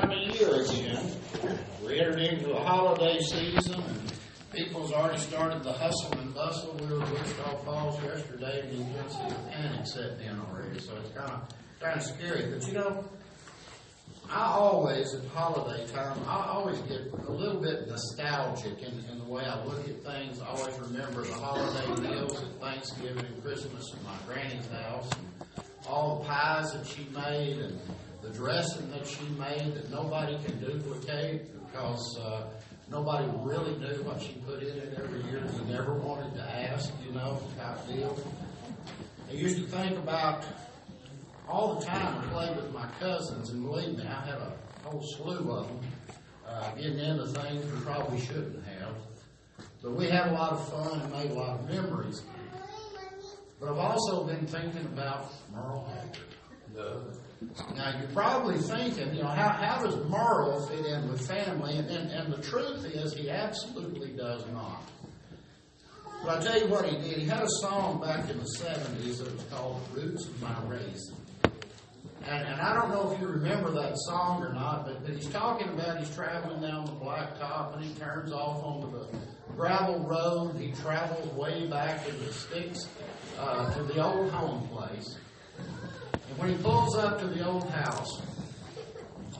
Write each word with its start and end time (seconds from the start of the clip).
time 0.00 0.10
of 0.10 0.34
year 0.34 0.62
again. 0.62 1.16
We 1.84 2.00
entered 2.00 2.20
into 2.20 2.52
a 2.52 2.60
holiday 2.60 3.18
season 3.20 3.82
and 3.82 4.12
people's 4.52 4.92
already 4.92 5.18
started 5.18 5.62
the 5.62 5.72
hustle 5.72 6.18
and 6.18 6.34
bustle. 6.34 6.74
We 6.80 6.86
were 6.86 7.02
at 7.02 7.10
Wichita 7.10 7.56
Falls 7.64 8.02
yesterday 8.02 8.62
and 8.62 8.78
you 8.78 8.84
can 8.94 9.10
see 9.10 9.28
the 9.28 9.50
panic 9.50 9.86
setting 9.86 10.26
in 10.26 10.40
already, 10.40 10.80
so 10.80 10.92
it's 10.96 11.10
kind 11.16 11.30
of, 11.30 11.48
kind 11.80 11.96
of 11.96 12.02
scary. 12.02 12.50
But 12.52 12.66
you 12.66 12.74
know, 12.74 13.04
I 14.30 14.46
always, 14.46 15.12
at 15.14 15.24
holiday 15.26 15.86
time, 15.88 16.18
I 16.26 16.46
always 16.48 16.78
get 16.82 17.12
a 17.26 17.32
little 17.32 17.60
bit 17.60 17.88
nostalgic 17.88 18.78
in, 18.82 19.04
in 19.10 19.18
the 19.18 19.24
way 19.24 19.44
I 19.44 19.64
look 19.64 19.88
at 19.88 20.02
things. 20.04 20.40
I 20.40 20.46
always 20.46 20.78
remember 20.78 21.24
the 21.24 21.34
holiday 21.34 22.08
meals 22.08 22.40
at 22.40 22.60
Thanksgiving 22.60 23.24
and 23.24 23.42
Christmas 23.42 23.92
at 23.92 24.02
my 24.04 24.16
granny's 24.26 24.68
house. 24.68 25.10
And 25.12 25.64
all 25.88 26.20
the 26.20 26.28
pies 26.28 26.72
that 26.74 26.86
she 26.86 27.08
made 27.12 27.58
and 27.58 27.80
the 28.22 28.30
dressing 28.30 28.90
that 28.90 29.06
she 29.06 29.24
made 29.38 29.74
that 29.74 29.90
nobody 29.90 30.36
can 30.44 30.58
duplicate 30.60 31.42
because 31.66 32.18
uh, 32.18 32.48
nobody 32.90 33.26
really 33.42 33.76
knew 33.78 34.02
what 34.02 34.20
she 34.20 34.34
put 34.46 34.62
in 34.62 34.76
it 34.76 34.98
every 34.98 35.22
year. 35.30 35.42
You 35.56 35.72
never 35.72 35.94
wanted 35.94 36.34
to 36.34 36.42
ask, 36.42 36.92
you 37.06 37.12
know, 37.12 37.40
type 37.56 37.86
deal. 37.86 38.18
I 39.28 39.32
used 39.32 39.56
to 39.56 39.66
think 39.66 39.96
about 39.98 40.44
all 41.48 41.78
the 41.78 41.86
time 41.86 42.18
I 42.18 42.26
played 42.32 42.56
with 42.56 42.72
my 42.72 42.86
cousins, 42.98 43.50
and 43.50 43.62
believe 43.62 43.96
me, 43.96 44.04
I 44.04 44.26
had 44.26 44.38
a 44.38 44.52
whole 44.84 45.02
slew 45.16 45.50
of 45.52 45.68
them 45.68 45.80
uh, 46.46 46.74
getting 46.74 46.98
into 46.98 47.26
things 47.26 47.72
we 47.72 47.80
probably 47.80 48.20
shouldn't 48.20 48.64
have. 48.64 48.94
But 49.82 49.92
we 49.92 50.08
had 50.08 50.28
a 50.28 50.32
lot 50.32 50.52
of 50.52 50.68
fun 50.68 51.00
and 51.00 51.12
made 51.12 51.30
a 51.30 51.34
lot 51.34 51.60
of 51.60 51.70
memories. 51.70 52.22
But 53.58 53.70
I've 53.70 53.78
also 53.78 54.24
been 54.24 54.46
thinking 54.46 54.84
about 54.86 55.32
Merle 55.52 55.88
Haggard. 55.94 57.16
Now 57.74 57.98
you're 57.98 58.08
probably 58.10 58.58
thinking, 58.58 59.14
you 59.14 59.22
know, 59.22 59.28
how, 59.28 59.48
how 59.48 59.82
does 59.82 59.96
Merle 60.08 60.66
fit 60.66 60.84
in 60.84 61.10
with 61.10 61.26
family? 61.26 61.76
And, 61.76 61.88
and, 61.88 62.10
and 62.10 62.32
the 62.32 62.42
truth 62.42 62.84
is, 62.84 63.14
he 63.14 63.30
absolutely 63.30 64.10
does 64.10 64.46
not. 64.52 64.82
But 66.22 66.36
I'll 66.36 66.42
tell 66.42 66.60
you 66.60 66.68
what 66.68 66.84
he 66.84 66.96
did. 66.96 67.18
He 67.18 67.26
had 67.26 67.42
a 67.42 67.48
song 67.48 68.00
back 68.00 68.28
in 68.28 68.38
the 68.38 68.44
70s 68.44 69.18
that 69.18 69.32
was 69.32 69.42
called 69.50 69.80
Roots 69.94 70.26
of 70.26 70.42
My 70.42 70.54
Raising. 70.66 71.16
And, 72.26 72.46
and 72.46 72.60
I 72.60 72.74
don't 72.74 72.90
know 72.90 73.10
if 73.12 73.20
you 73.20 73.26
remember 73.26 73.70
that 73.70 73.94
song 73.96 74.42
or 74.42 74.52
not, 74.52 74.84
but, 74.84 75.02
but 75.02 75.14
he's 75.14 75.28
talking 75.28 75.68
about 75.68 75.98
he's 75.98 76.14
traveling 76.14 76.60
down 76.60 76.84
the 76.84 76.92
blacktop 76.92 77.74
and 77.74 77.82
he 77.84 77.94
turns 77.94 78.32
off 78.32 78.62
onto 78.62 78.90
the 78.90 79.18
gravel 79.56 80.00
road. 80.00 80.56
He 80.60 80.72
travels 80.72 81.32
way 81.32 81.66
back 81.66 82.06
in 82.06 82.18
the 82.18 82.32
sticks 82.32 82.86
uh, 83.38 83.72
to 83.72 83.82
the 83.84 84.04
old 84.04 84.30
home 84.30 84.68
place. 84.68 85.16
And 86.30 86.38
when 86.38 86.48
he 86.50 86.62
pulls 86.62 86.96
up 86.96 87.18
to 87.20 87.26
the 87.26 87.44
old 87.44 87.68
house, 87.70 88.22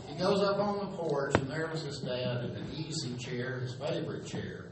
he 0.08 0.18
goes 0.18 0.42
up 0.42 0.58
on 0.58 0.78
the 0.80 0.96
porch, 0.96 1.34
and 1.36 1.48
there 1.48 1.68
was 1.72 1.82
his 1.82 2.00
dad 2.00 2.44
in 2.44 2.50
an 2.50 2.66
easy 2.76 3.14
chair, 3.16 3.60
his 3.60 3.74
favorite 3.74 4.26
chair. 4.26 4.66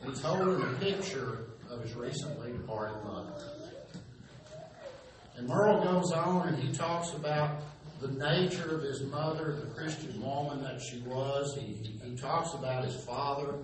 And 0.00 0.10
he's 0.10 0.22
holding 0.22 0.62
a 0.62 0.72
picture 0.78 1.48
of 1.68 1.82
his 1.82 1.94
recently 1.94 2.52
departed 2.52 3.04
mother. 3.04 3.32
And 5.36 5.48
Merle 5.48 5.82
goes 5.82 6.12
on 6.12 6.48
and 6.48 6.62
he 6.62 6.72
talks 6.72 7.12
about 7.12 7.60
the 8.00 8.08
nature 8.08 8.76
of 8.76 8.82
his 8.82 9.02
mother, 9.02 9.56
the 9.60 9.74
Christian 9.74 10.22
woman 10.22 10.62
that 10.62 10.80
she 10.80 11.00
was. 11.00 11.56
He, 11.56 11.74
he, 11.74 12.00
he 12.10 12.16
talks 12.16 12.54
about 12.54 12.84
his 12.84 12.94
father, 13.04 13.54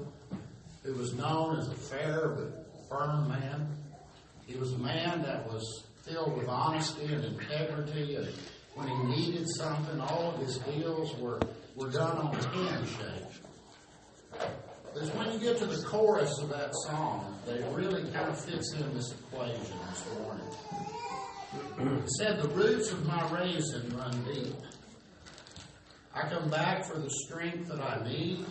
who 0.82 0.94
was 0.94 1.14
known 1.14 1.58
as 1.58 1.68
a 1.68 1.74
fair 1.74 2.28
but 2.28 2.88
firm 2.88 3.28
man. 3.28 3.68
He 4.46 4.56
was 4.56 4.72
a 4.72 4.78
man 4.78 5.22
that 5.22 5.46
was 5.46 5.84
filled 6.06 6.36
with 6.36 6.48
honesty 6.48 7.06
and 7.12 7.24
integrity, 7.24 8.16
and 8.16 8.28
when 8.74 8.88
he 8.88 8.96
needed 9.04 9.48
something, 9.48 10.00
all 10.00 10.34
of 10.34 10.40
his 10.40 10.58
deals 10.58 11.16
were, 11.16 11.40
were 11.76 11.90
done 11.90 12.18
on 12.18 12.34
handshake. 12.34 13.24
Because 14.92 15.10
when 15.12 15.32
you 15.32 15.38
get 15.38 15.58
to 15.58 15.66
the 15.66 15.82
chorus 15.86 16.38
of 16.40 16.50
that 16.50 16.72
song, 16.86 17.38
that 17.46 17.56
it 17.56 17.66
really 17.74 18.02
kind 18.12 18.28
of 18.28 18.40
fits 18.44 18.72
in 18.74 18.94
this 18.94 19.12
equation 19.12 19.76
this 19.90 20.04
morning. 20.18 20.46
It 22.02 22.10
said, 22.18 22.40
The 22.40 22.48
roots 22.48 22.92
of 22.92 23.04
my 23.06 23.28
raising 23.30 23.96
run 23.96 24.24
deep. 24.24 24.54
I 26.14 26.28
come 26.28 26.48
back 26.48 26.84
for 26.84 26.98
the 26.98 27.10
strength 27.10 27.68
that 27.68 27.80
I 27.80 28.04
need, 28.06 28.44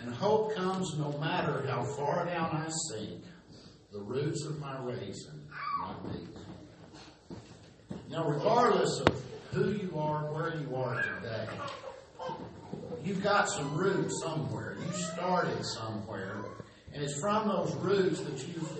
and 0.00 0.14
hope 0.14 0.54
comes 0.54 0.96
no 0.98 1.16
matter 1.18 1.66
how 1.66 1.84
far 1.96 2.26
down 2.26 2.50
I 2.50 2.68
sink. 2.90 3.24
The 3.90 4.00
roots 4.00 4.44
of 4.44 4.58
my 4.60 4.78
raising 4.82 5.48
run 5.80 6.12
deep. 6.12 6.37
Know, 8.08 8.24
regardless 8.24 9.00
of 9.00 9.22
who 9.52 9.72
you 9.72 9.98
are, 9.98 10.32
where 10.32 10.56
you 10.56 10.74
are 10.74 11.02
today, 11.02 11.46
you've 13.04 13.22
got 13.22 13.50
some 13.50 13.76
roots 13.76 14.22
somewhere. 14.22 14.76
You 14.84 14.92
started 14.92 15.62
somewhere, 15.64 16.36
and 16.94 17.02
it's 17.02 17.20
from 17.20 17.48
those 17.48 17.74
roots 17.76 18.20
that 18.20 18.48
you've 18.48 18.72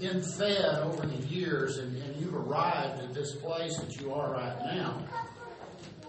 been 0.00 0.22
fed 0.22 0.82
over 0.82 1.06
the 1.06 1.26
years, 1.26 1.76
and, 1.76 1.96
and 2.02 2.16
you've 2.16 2.34
arrived 2.34 3.02
at 3.02 3.12
this 3.12 3.36
place 3.36 3.76
that 3.76 4.00
you 4.00 4.12
are 4.14 4.32
right 4.32 4.58
now. 4.74 5.02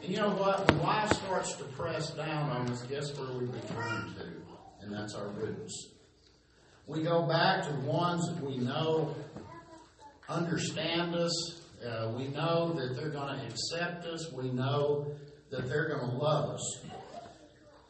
And 0.02 0.09
you 0.09 0.18
know 0.18 0.30
what? 0.30 0.68
When 0.70 0.82
life 0.84 1.12
starts 1.12 1.53
to 1.56 1.66
press 1.66 2.12
down 2.12 2.50
on 2.50 2.70
us, 2.70 2.82
guess 2.84 3.14
where 3.18 3.28
we 3.38 3.46
return 3.46 4.16
to? 4.16 4.86
And 4.86 4.94
that's 4.94 5.16
our 5.16 5.28
roots. 5.28 5.90
We 6.88 7.03
go 7.03 7.24
back 7.24 7.66
to 7.66 7.74
the 7.74 7.80
ones 7.82 8.26
that 8.28 8.42
we 8.42 8.58
know 8.58 9.16
understand 10.30 11.16
us. 11.16 11.62
Uh, 11.85 12.12
we 12.18 12.28
know 12.29 12.73
that 12.73 12.96
they're 12.96 13.09
going 13.09 13.40
to 13.40 13.46
accept 13.46 14.06
us. 14.06 14.31
We 14.31 14.50
know 14.50 15.13
that 15.51 15.68
they're 15.69 15.88
going 15.88 16.09
to 16.09 16.16
love 16.18 16.50
us. 16.56 16.79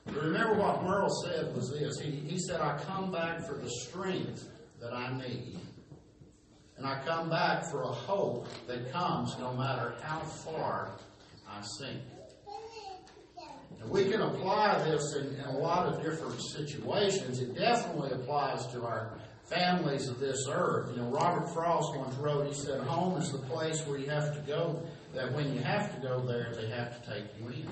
Remember 0.05 0.55
what 0.55 0.83
Merle 0.83 1.09
said 1.23 1.55
was 1.55 1.71
this. 1.71 1.99
He, 1.99 2.11
he 2.11 2.37
said, 2.37 2.59
I 2.61 2.77
come 2.79 3.11
back 3.11 3.47
for 3.47 3.55
the 3.55 3.69
strength 3.69 4.47
that 4.81 4.93
I 4.93 5.17
need. 5.17 5.57
And 6.77 6.85
I 6.85 7.01
come 7.05 7.29
back 7.29 7.71
for 7.71 7.83
a 7.83 7.91
hope 7.91 8.47
that 8.67 8.91
comes 8.91 9.35
no 9.39 9.53
matter 9.53 9.95
how 10.01 10.19
far 10.19 10.91
I 11.49 11.61
sink. 11.79 12.01
And 13.81 13.89
we 13.89 14.05
can 14.11 14.21
apply 14.21 14.83
this 14.89 15.15
in, 15.15 15.35
in 15.35 15.45
a 15.45 15.57
lot 15.57 15.87
of 15.87 16.03
different 16.03 16.41
situations. 16.41 17.39
It 17.39 17.55
definitely 17.55 18.11
applies 18.11 18.67
to 18.67 18.85
our 18.85 19.17
families 19.49 20.07
of 20.07 20.19
this 20.19 20.47
earth. 20.49 20.91
You 20.91 21.01
know, 21.01 21.09
Robert 21.09 21.53
Frost 21.53 21.95
once 21.95 22.15
wrote, 22.15 22.47
he 22.47 22.53
said, 22.53 22.81
Home 22.81 23.19
is 23.21 23.31
the 23.31 23.39
place 23.39 23.85
where 23.85 23.97
you 23.97 24.09
have 24.09 24.33
to 24.33 24.41
go, 24.41 24.81
that 25.13 25.31
when 25.33 25.53
you 25.53 25.61
have 25.61 25.93
to 25.95 26.01
go 26.01 26.19
there, 26.25 26.53
they 26.55 26.69
have 26.69 27.01
to 27.01 27.11
take 27.11 27.25
you 27.39 27.47
in. 27.49 27.67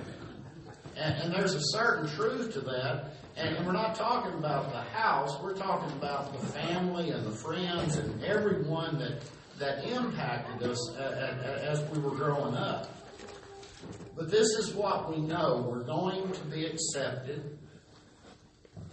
And, 0.96 1.24
and 1.24 1.34
there's 1.34 1.56
a 1.56 1.62
certain 1.62 2.08
truth 2.10 2.54
to 2.54 2.62
that. 2.62 3.14
And, 3.36 3.66
we're 3.66 3.72
not 3.72 3.96
talking 3.96 4.34
about 4.34 4.72
the 4.72 4.82
house, 4.82 5.42
we're 5.42 5.56
talking 5.56 5.92
about 5.98 6.40
the 6.40 6.46
family 6.48 7.10
and 7.10 7.26
the 7.26 7.32
friends 7.32 7.96
and 7.96 8.24
everyone 8.24 9.00
that, 9.00 9.24
that 9.58 9.84
impacted 9.86 10.70
us 10.70 10.96
as 10.96 11.82
we 11.90 12.00
were 12.00 12.12
growing 12.12 12.54
up. 12.54 12.96
But 14.16 14.30
this 14.30 14.50
is 14.50 14.74
what 14.74 15.10
we 15.10 15.18
know. 15.18 15.66
We're 15.68 15.84
going 15.84 16.32
to 16.32 16.46
be 16.46 16.66
accepted. 16.66 17.58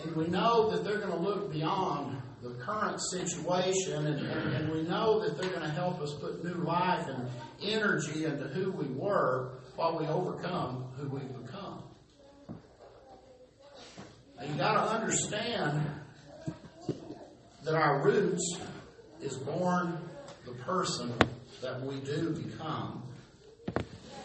And 0.02 0.16
we 0.16 0.26
know 0.28 0.70
that 0.70 0.82
they're 0.82 0.98
going 0.98 1.12
to 1.12 1.18
look 1.18 1.52
beyond 1.52 2.22
the 2.42 2.54
current 2.54 2.98
situation, 3.10 4.06
and, 4.06 4.18
and, 4.26 4.54
and, 4.54 4.72
we 4.72 4.82
know 4.82 5.20
that 5.20 5.36
they're 5.36 5.50
going 5.50 5.62
to 5.62 5.70
help 5.70 6.00
us 6.00 6.14
put 6.14 6.42
new 6.42 6.54
life 6.64 7.06
and 7.06 7.28
energy 7.62 8.24
into 8.24 8.44
who 8.48 8.72
we 8.72 8.86
were 8.94 9.58
while 9.76 9.98
we 9.98 10.06
overcome 10.06 10.86
who 10.96 11.08
we've 11.08 11.44
become. 11.44 11.82
Now 14.38 14.46
you 14.46 14.54
got 14.54 14.84
to 14.84 14.90
understand 14.90 15.86
that 17.64 17.74
our 17.74 18.02
roots 18.02 18.58
is 19.20 19.36
born 19.36 19.98
the 20.46 20.52
person 20.52 21.12
that 21.60 21.82
we 21.82 22.00
do 22.00 22.30
become. 22.30 23.02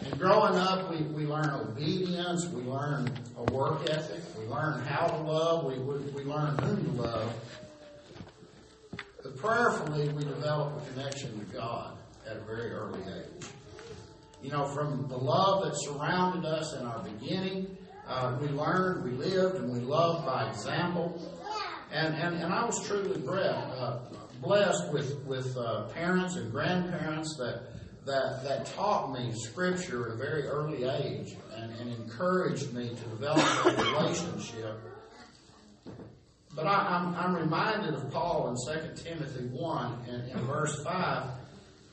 And 0.06 0.20
growing 0.20 0.56
up, 0.56 0.90
we, 0.90 1.02
we 1.02 1.26
learn 1.26 1.50
obedience, 1.50 2.46
we 2.48 2.62
learn 2.62 3.12
a 3.38 3.44
work 3.52 3.90
ethic, 3.90 4.22
we 4.38 4.46
learn 4.46 4.82
how 4.86 5.08
to 5.08 5.18
love, 5.18 5.66
we, 5.66 5.80
we, 5.80 5.98
we 6.12 6.24
learn 6.24 6.58
whom 6.60 6.86
to 6.86 7.02
love. 7.02 7.34
Prayerfully, 9.38 10.10
we 10.10 10.24
develop 10.24 10.82
a 10.82 10.92
connection 10.94 11.38
with 11.38 11.54
God 11.54 11.98
at 12.30 12.38
a 12.38 12.40
very 12.42 12.72
early 12.72 13.02
age. 13.02 13.48
You 14.42 14.52
know, 14.52 14.66
from 14.66 15.08
the 15.10 15.18
love 15.18 15.64
that 15.64 15.76
surrounded 15.76 16.46
us 16.46 16.74
in 16.74 16.86
our 16.86 17.04
beginning, 17.04 17.78
uh, 18.08 18.38
we 18.40 18.48
learned, 18.50 19.04
we 19.04 19.12
lived, 19.12 19.56
and 19.56 19.74
we 19.74 19.80
loved 19.80 20.26
by 20.26 20.50
example. 20.50 21.20
And, 21.92 22.16
and, 22.16 22.36
and 22.36 22.54
I 22.54 22.66
was 22.66 22.86
truly 22.86 23.20
blessed, 23.20 23.78
uh, 23.78 24.00
blessed 24.42 24.92
with, 24.94 25.24
with 25.26 25.56
uh, 25.58 25.88
parents 25.90 26.36
and 26.36 26.52
grandparents 26.52 27.36
that, 27.38 27.64
that, 28.06 28.44
that 28.44 28.66
taught 28.68 29.12
me 29.12 29.34
Scripture 29.34 30.08
at 30.08 30.14
a 30.14 30.18
very 30.18 30.48
early 30.48 30.84
age 30.84 31.36
and, 31.56 31.72
and 31.74 31.92
encouraged 31.92 32.74
me 32.74 32.90
to 32.90 33.10
develop 33.10 33.66
a 33.66 33.84
relationship 33.84 34.80
but 36.56 36.68
I, 36.68 37.14
am 37.18 37.36
reminded 37.36 37.96
of 37.96 38.10
Paul 38.12 38.50
in 38.50 38.80
2 38.82 39.04
Timothy 39.04 39.46
1 39.52 40.06
in, 40.08 40.22
in 40.30 40.40
verse 40.46 40.82
5 40.84 41.28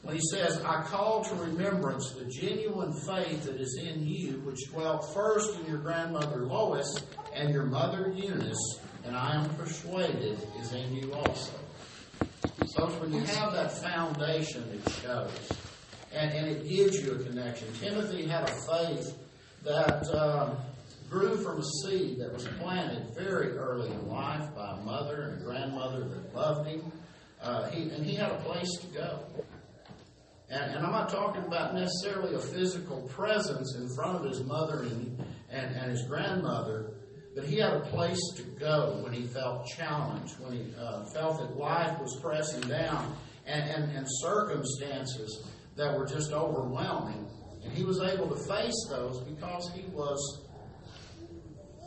when 0.03 0.17
he 0.17 0.21
says, 0.33 0.61
I 0.65 0.83
call 0.83 1.25
to 1.25 1.35
remembrance 1.37 2.13
the 2.13 2.25
genuine 2.25 2.93
faith 2.93 3.45
that 3.45 3.61
is 3.61 3.81
in 3.81 4.07
you, 4.07 4.41
which 4.45 4.59
dwelt 4.71 5.13
first 5.15 5.59
in 5.61 5.67
your 5.67 5.79
grandmother 5.79 6.45
Lois 6.45 7.05
and 7.35 7.55
your 7.55 7.67
mother 7.67 8.13
Eunice, 8.17 8.79
and 9.05 9.17
I 9.17 9.37
am 9.37 9.49
persuaded 9.55 10.41
is 10.61 10.73
in 10.73 10.95
you 10.95 11.13
also. 11.13 11.53
So 12.67 12.87
when 13.01 13.13
you 13.13 13.21
have 13.21 13.53
that 13.53 13.73
foundation, 13.73 14.65
it 14.73 14.93
shows. 15.03 15.53
And, 16.13 16.33
and 16.33 16.47
it 16.49 16.69
gives 16.69 17.01
you 17.01 17.13
a 17.13 17.19
connection. 17.23 17.69
Timothy 17.81 18.27
had 18.27 18.49
a 18.49 18.53
faith 18.53 19.17
that 19.65 20.05
um, 20.15 20.57
grew 21.13 21.37
from 21.37 21.61
a 21.61 21.65
seed 21.83 22.19
that 22.19 22.33
was 22.33 22.49
planted 22.59 23.15
very 23.15 23.53
early 23.53 23.91
in 23.91 24.09
life 24.09 24.49
by 24.57 24.71
a 24.71 24.77
mother 24.83 25.23
and 25.23 25.43
a 25.43 25.45
grandmother 25.45 26.09
that 26.09 26.35
loved 26.35 26.67
him. 26.67 26.91
Uh, 27.43 27.69
he, 27.69 27.91
and 27.91 28.05
he 28.05 28.15
had 28.15 28.31
a 28.31 28.41
place 28.41 28.71
to 28.81 28.87
go. 28.87 29.21
And, 30.49 30.75
and, 30.75 30.87
I'm 30.87 30.93
not 30.93 31.11
talking 31.11 31.45
about 31.45 31.75
necessarily 31.75 32.35
a 32.35 32.39
physical 32.39 33.03
presence 33.09 33.77
in 33.77 33.95
front 33.95 34.25
of 34.25 34.25
his 34.25 34.43
mother 34.45 34.83
and, 34.83 35.19
and, 35.51 35.77
and 35.77 35.91
his 35.91 36.07
grandmother, 36.07 36.93
but 37.35 37.45
he 37.45 37.57
had 37.59 37.75
a 37.75 37.81
place 37.81 38.21
to 38.37 38.43
go 38.43 39.01
when 39.03 39.13
he 39.13 39.27
felt 39.27 39.67
challenged, 39.67 40.39
when 40.41 40.53
he 40.53 40.75
uh, 40.79 41.05
felt 41.07 41.39
that 41.39 41.57
life 41.57 41.99
was 42.01 42.19
pressing 42.23 42.61
down 42.63 43.17
and, 43.47 43.69
and, 43.69 43.97
and 43.97 44.07
circumstances 44.09 45.47
that 45.77 45.97
were 45.97 46.07
just 46.07 46.33
overwhelming. 46.33 47.27
And 47.65 47.73
he 47.73 47.85
was 47.85 48.01
able 48.01 48.29
to 48.29 48.37
face 48.49 48.87
those 48.91 49.21
because 49.21 49.71
he 49.75 49.83
was 49.93 50.49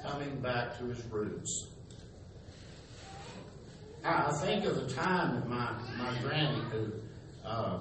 coming 0.08 0.40
back 0.40 0.78
to 0.78 0.86
his 0.86 1.04
roots. 1.06 1.68
I, 4.04 4.32
think 4.44 4.66
of 4.66 4.76
the 4.76 4.94
time 4.94 5.36
that 5.36 5.50
my, 5.50 5.72
my 5.98 6.20
granny, 6.22 6.62
who 6.72 6.92
uh, 7.44 7.80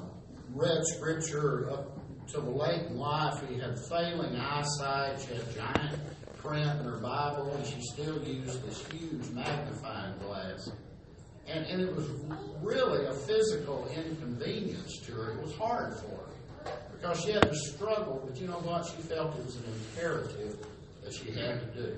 read 0.54 0.84
scripture 0.84 1.70
up 1.70 1.98
to 2.28 2.40
the 2.40 2.50
late 2.50 2.86
in 2.86 2.96
life, 2.96 3.46
he 3.48 3.58
had 3.58 3.78
failing 3.90 4.34
eyesight, 4.36 5.20
she 5.20 5.34
had 5.34 5.54
giant 5.54 6.00
print 6.38 6.80
in 6.80 6.86
her 6.86 6.98
Bible, 6.98 7.52
and 7.54 7.66
she 7.66 7.80
still 7.82 8.22
used 8.22 8.66
this 8.66 8.86
huge 8.86 9.28
magnifying 9.30 10.16
glass. 10.18 10.70
And, 11.46 11.66
and 11.66 11.82
it 11.82 11.94
was 11.94 12.08
really 12.62 13.04
a 13.04 13.12
physical 13.12 13.86
inconvenience 13.94 14.98
to 15.00 15.12
her. 15.12 15.32
It 15.32 15.42
was 15.42 15.54
hard 15.56 15.94
for 15.94 16.08
her 16.08 16.78
because 16.92 17.22
she 17.22 17.32
had 17.32 17.42
to 17.42 17.54
struggle, 17.54 18.22
but 18.26 18.40
you 18.40 18.46
know 18.46 18.60
what? 18.60 18.86
She 18.86 19.02
felt 19.02 19.38
it 19.38 19.44
was 19.44 19.56
an 19.56 19.64
imperative 19.64 20.56
that 21.04 21.12
she 21.14 21.30
had 21.30 21.60
to 21.60 21.66
do. 21.74 21.96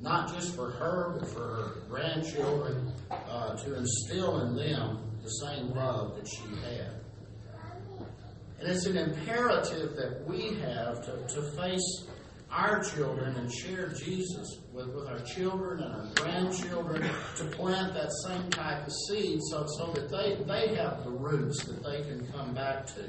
Not 0.00 0.32
just 0.32 0.54
for 0.54 0.70
her, 0.70 1.16
but 1.18 1.28
for 1.28 1.40
her 1.40 1.72
grandchildren, 1.88 2.92
uh, 3.10 3.56
to 3.56 3.76
instill 3.76 4.40
in 4.42 4.56
them 4.56 4.98
the 5.22 5.28
same 5.28 5.70
love 5.70 6.16
that 6.16 6.28
she 6.28 6.48
had. 6.62 6.92
And 8.60 8.68
it's 8.68 8.86
an 8.86 8.96
imperative 8.96 9.96
that 9.96 10.24
we 10.26 10.54
have 10.60 11.04
to, 11.04 11.34
to 11.34 11.42
face 11.52 12.06
our 12.50 12.82
children 12.82 13.36
and 13.36 13.52
share 13.52 13.88
Jesus 13.88 14.58
with, 14.72 14.88
with 14.94 15.06
our 15.06 15.20
children 15.20 15.82
and 15.82 15.94
our 15.94 16.08
grandchildren 16.14 17.02
to 17.36 17.44
plant 17.44 17.94
that 17.94 18.10
same 18.26 18.48
type 18.50 18.86
of 18.86 18.92
seed 19.08 19.38
so, 19.50 19.66
so 19.78 19.92
that 19.92 20.08
they, 20.10 20.42
they 20.44 20.74
have 20.74 21.04
the 21.04 21.10
roots 21.10 21.64
that 21.64 21.84
they 21.84 22.02
can 22.02 22.26
come 22.32 22.54
back 22.54 22.86
to. 22.86 23.04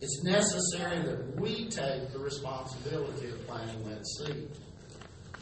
It's 0.00 0.22
necessary 0.22 1.02
that 1.02 1.38
we 1.38 1.68
take 1.68 2.12
the 2.12 2.18
responsibility 2.18 3.28
of 3.28 3.46
planting 3.46 3.88
that 3.90 4.06
seed. 4.06 4.48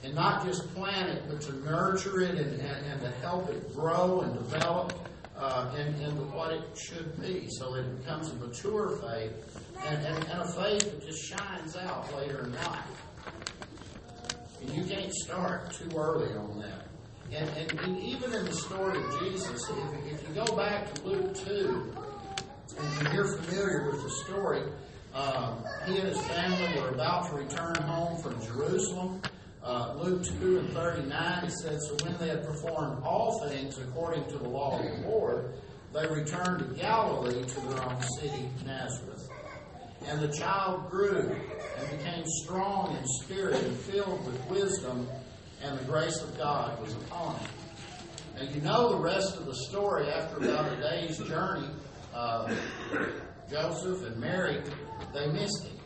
And 0.03 0.15
not 0.15 0.45
just 0.45 0.73
plant 0.75 1.11
it, 1.11 1.25
but 1.29 1.41
to 1.43 1.53
nurture 1.65 2.21
it 2.21 2.39
and, 2.39 2.61
and, 2.61 2.87
and 2.87 3.01
to 3.03 3.11
help 3.21 3.49
it 3.51 3.75
grow 3.75 4.21
and 4.23 4.35
develop 4.35 4.93
uh, 5.37 5.73
into 5.77 6.11
what 6.25 6.53
it 6.53 6.63
should 6.77 7.21
be 7.21 7.47
so 7.51 7.73
that 7.75 7.81
it 7.81 7.99
becomes 7.99 8.31
a 8.31 8.35
mature 8.35 8.99
faith 8.99 9.63
and, 9.87 10.05
and, 10.05 10.25
and, 10.25 10.41
a 10.41 10.53
faith 10.53 10.81
that 10.81 11.07
just 11.07 11.25
shines 11.25 11.77
out 11.77 12.13
later 12.17 12.45
in 12.45 12.53
life. 12.55 13.05
And 14.61 14.71
you 14.71 14.85
can't 14.85 15.13
start 15.15 15.73
too 15.73 15.97
early 15.97 16.35
on 16.35 16.59
that. 16.61 16.89
And, 17.33 17.49
and, 17.57 17.81
and 17.81 17.99
even 18.01 18.33
in 18.33 18.45
the 18.45 18.55
story 18.55 18.99
of 18.99 19.21
Jesus, 19.21 19.71
if, 19.71 20.13
if, 20.13 20.29
you 20.29 20.35
go 20.35 20.57
back 20.57 20.93
to 20.95 21.03
Luke 21.07 21.35
2, 21.37 21.95
and 22.77 23.15
you're 23.15 23.37
familiar 23.39 23.91
with 23.91 24.03
the 24.03 24.11
story, 24.25 24.63
um, 25.15 25.65
he 25.87 25.99
and 25.99 26.09
his 26.09 26.21
family 26.27 26.81
were 26.81 26.89
about 26.91 27.29
to 27.31 27.37
return 27.37 27.75
home 27.77 28.21
from 28.23 28.41
Jerusalem. 28.45 29.23
Uh, 29.63 29.95
Luke 29.97 30.25
2 30.41 30.59
and 30.59 30.71
39, 30.71 31.45
he 31.45 31.51
said, 31.63 31.81
So 31.81 31.97
when 32.05 32.17
they 32.19 32.29
had 32.29 32.45
performed 32.45 33.03
all 33.03 33.47
things 33.49 33.79
according 33.79 34.25
to 34.27 34.39
the 34.39 34.49
law 34.49 34.79
of 34.79 34.85
the 34.85 35.09
Lord, 35.09 35.55
they 35.93 36.07
returned 36.07 36.61
to 36.61 36.75
Galilee 36.75 37.45
to 37.45 37.61
their 37.61 37.83
own 37.83 38.03
city, 38.21 38.49
Nazareth. 38.65 39.29
And 40.07 40.21
the 40.21 40.29
child 40.29 40.91
grew 40.91 41.37
and 41.79 41.99
became 41.99 42.25
strong 42.43 42.97
in 42.97 43.07
spirit 43.23 43.63
and 43.63 43.77
filled 43.77 44.25
with 44.25 44.47
wisdom, 44.47 45.09
and 45.63 45.79
the 45.79 45.85
grace 45.85 46.21
of 46.23 46.37
God 46.39 46.81
was 46.81 46.93
upon 46.95 47.37
him. 47.37 47.51
Now, 48.37 48.43
you 48.43 48.61
know 48.61 48.91
the 48.91 49.03
rest 49.03 49.37
of 49.37 49.47
the 49.47 49.55
story. 49.55 50.09
After 50.09 50.37
about 50.37 50.73
a 50.73 50.77
day's 50.77 51.19
journey, 51.19 51.67
uh, 52.19 52.55
Joseph 53.51 54.03
and 54.05 54.17
Mary, 54.19 54.61
they 55.15 55.27
missed 55.29 55.65
him. 55.65 55.79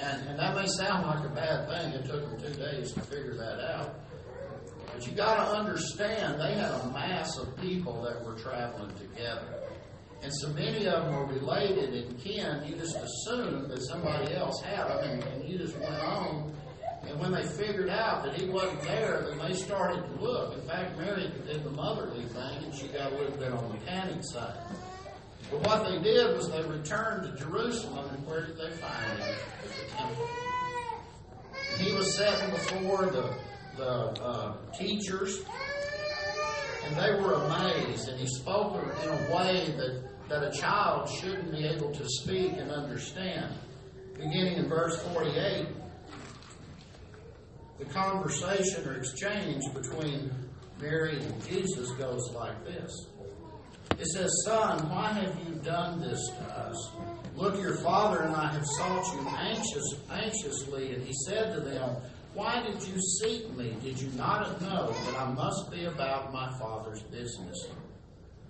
And, 0.00 0.28
and 0.28 0.38
that 0.38 0.54
may 0.54 0.66
sound 0.66 1.06
like 1.06 1.24
a 1.24 1.34
bad 1.34 1.68
thing. 1.68 1.92
It 1.92 2.06
took 2.06 2.22
them 2.22 2.40
two 2.40 2.58
days 2.58 2.92
to 2.92 3.00
figure 3.00 3.34
that 3.36 3.60
out. 3.74 4.00
But 4.92 5.06
you 5.06 5.12
got 5.12 5.36
to 5.36 5.56
understand, 5.56 6.40
they 6.40 6.54
had 6.54 6.70
a 6.70 6.90
mass 6.92 7.38
of 7.38 7.56
people 7.58 8.02
that 8.02 8.24
were 8.24 8.34
traveling 8.34 8.94
together. 8.96 9.60
And 10.22 10.32
so 10.40 10.48
many 10.50 10.86
of 10.86 11.04
them 11.04 11.14
were 11.14 11.26
related 11.26 11.94
and 11.94 12.18
kin. 12.20 12.62
You 12.64 12.76
just 12.76 12.96
assumed 12.96 13.70
that 13.70 13.82
somebody 13.82 14.34
else 14.34 14.60
had 14.60 14.86
them, 14.86 14.98
and, 15.04 15.22
and 15.24 15.48
you 15.48 15.58
just 15.58 15.76
went 15.78 15.94
on. 15.94 16.54
And 17.08 17.18
when 17.18 17.32
they 17.32 17.42
figured 17.42 17.90
out 17.90 18.22
that 18.24 18.34
he 18.34 18.48
wasn't 18.48 18.82
there, 18.82 19.26
then 19.28 19.38
they 19.38 19.54
started 19.54 20.04
to 20.04 20.22
look. 20.22 20.54
In 20.56 20.62
fact, 20.68 20.96
Mary 20.96 21.32
did 21.46 21.64
the 21.64 21.70
motherly 21.70 22.24
thing, 22.26 22.64
and 22.64 22.72
she 22.72 22.86
got 22.88 23.12
a 23.12 23.16
little 23.16 23.36
bit 23.36 23.52
on 23.52 23.72
the 23.72 23.78
panic 23.84 24.22
side. 24.22 24.56
But 25.52 25.66
what 25.66 25.84
they 25.84 25.98
did 25.98 26.34
was 26.34 26.50
they 26.50 26.62
returned 26.62 27.24
to 27.24 27.44
Jerusalem, 27.44 28.08
and 28.14 28.26
where 28.26 28.46
did 28.46 28.56
they 28.56 28.70
find 28.70 29.18
him? 29.18 29.36
He 31.76 31.92
was 31.92 32.14
sitting 32.14 32.50
before 32.50 33.06
the, 33.06 33.34
the 33.76 34.22
uh, 34.22 34.56
teachers, 34.72 35.42
and 36.86 36.96
they 36.96 37.20
were 37.20 37.34
amazed. 37.34 38.08
And 38.08 38.18
he 38.18 38.26
spoke 38.26 38.82
in 39.02 39.08
a 39.10 39.36
way 39.36 39.74
that, 39.76 40.28
that 40.30 40.42
a 40.42 40.58
child 40.58 41.10
shouldn't 41.10 41.52
be 41.52 41.66
able 41.66 41.92
to 41.92 42.08
speak 42.08 42.52
and 42.56 42.70
understand. 42.70 43.54
Beginning 44.14 44.56
in 44.56 44.68
verse 44.70 45.02
48, 45.12 45.66
the 47.78 47.84
conversation 47.86 48.88
or 48.88 48.94
exchange 48.94 49.64
between 49.74 50.30
Mary 50.80 51.18
and 51.22 51.44
Jesus 51.46 51.90
goes 51.92 52.30
like 52.34 52.64
this. 52.64 53.06
It 54.02 54.08
says, 54.08 54.32
Son, 54.44 54.90
why 54.90 55.12
have 55.12 55.32
you 55.46 55.54
done 55.62 56.00
this 56.00 56.18
to 56.30 56.42
us? 56.58 56.90
Look, 57.36 57.62
your 57.62 57.76
father 57.76 58.22
and 58.22 58.34
I 58.34 58.52
have 58.52 58.66
sought 58.66 59.14
you 59.14 59.28
anxious, 59.28 59.94
anxiously. 60.10 60.94
And 60.94 61.06
he 61.06 61.12
said 61.24 61.54
to 61.54 61.60
them, 61.60 61.98
Why 62.34 62.64
did 62.66 62.82
you 62.82 63.00
seek 63.00 63.56
me? 63.56 63.76
Did 63.80 64.00
you 64.00 64.10
not 64.16 64.60
know 64.60 64.90
that 64.90 65.14
I 65.14 65.30
must 65.30 65.70
be 65.70 65.84
about 65.84 66.32
my 66.32 66.52
father's 66.58 67.02
business? 67.02 67.68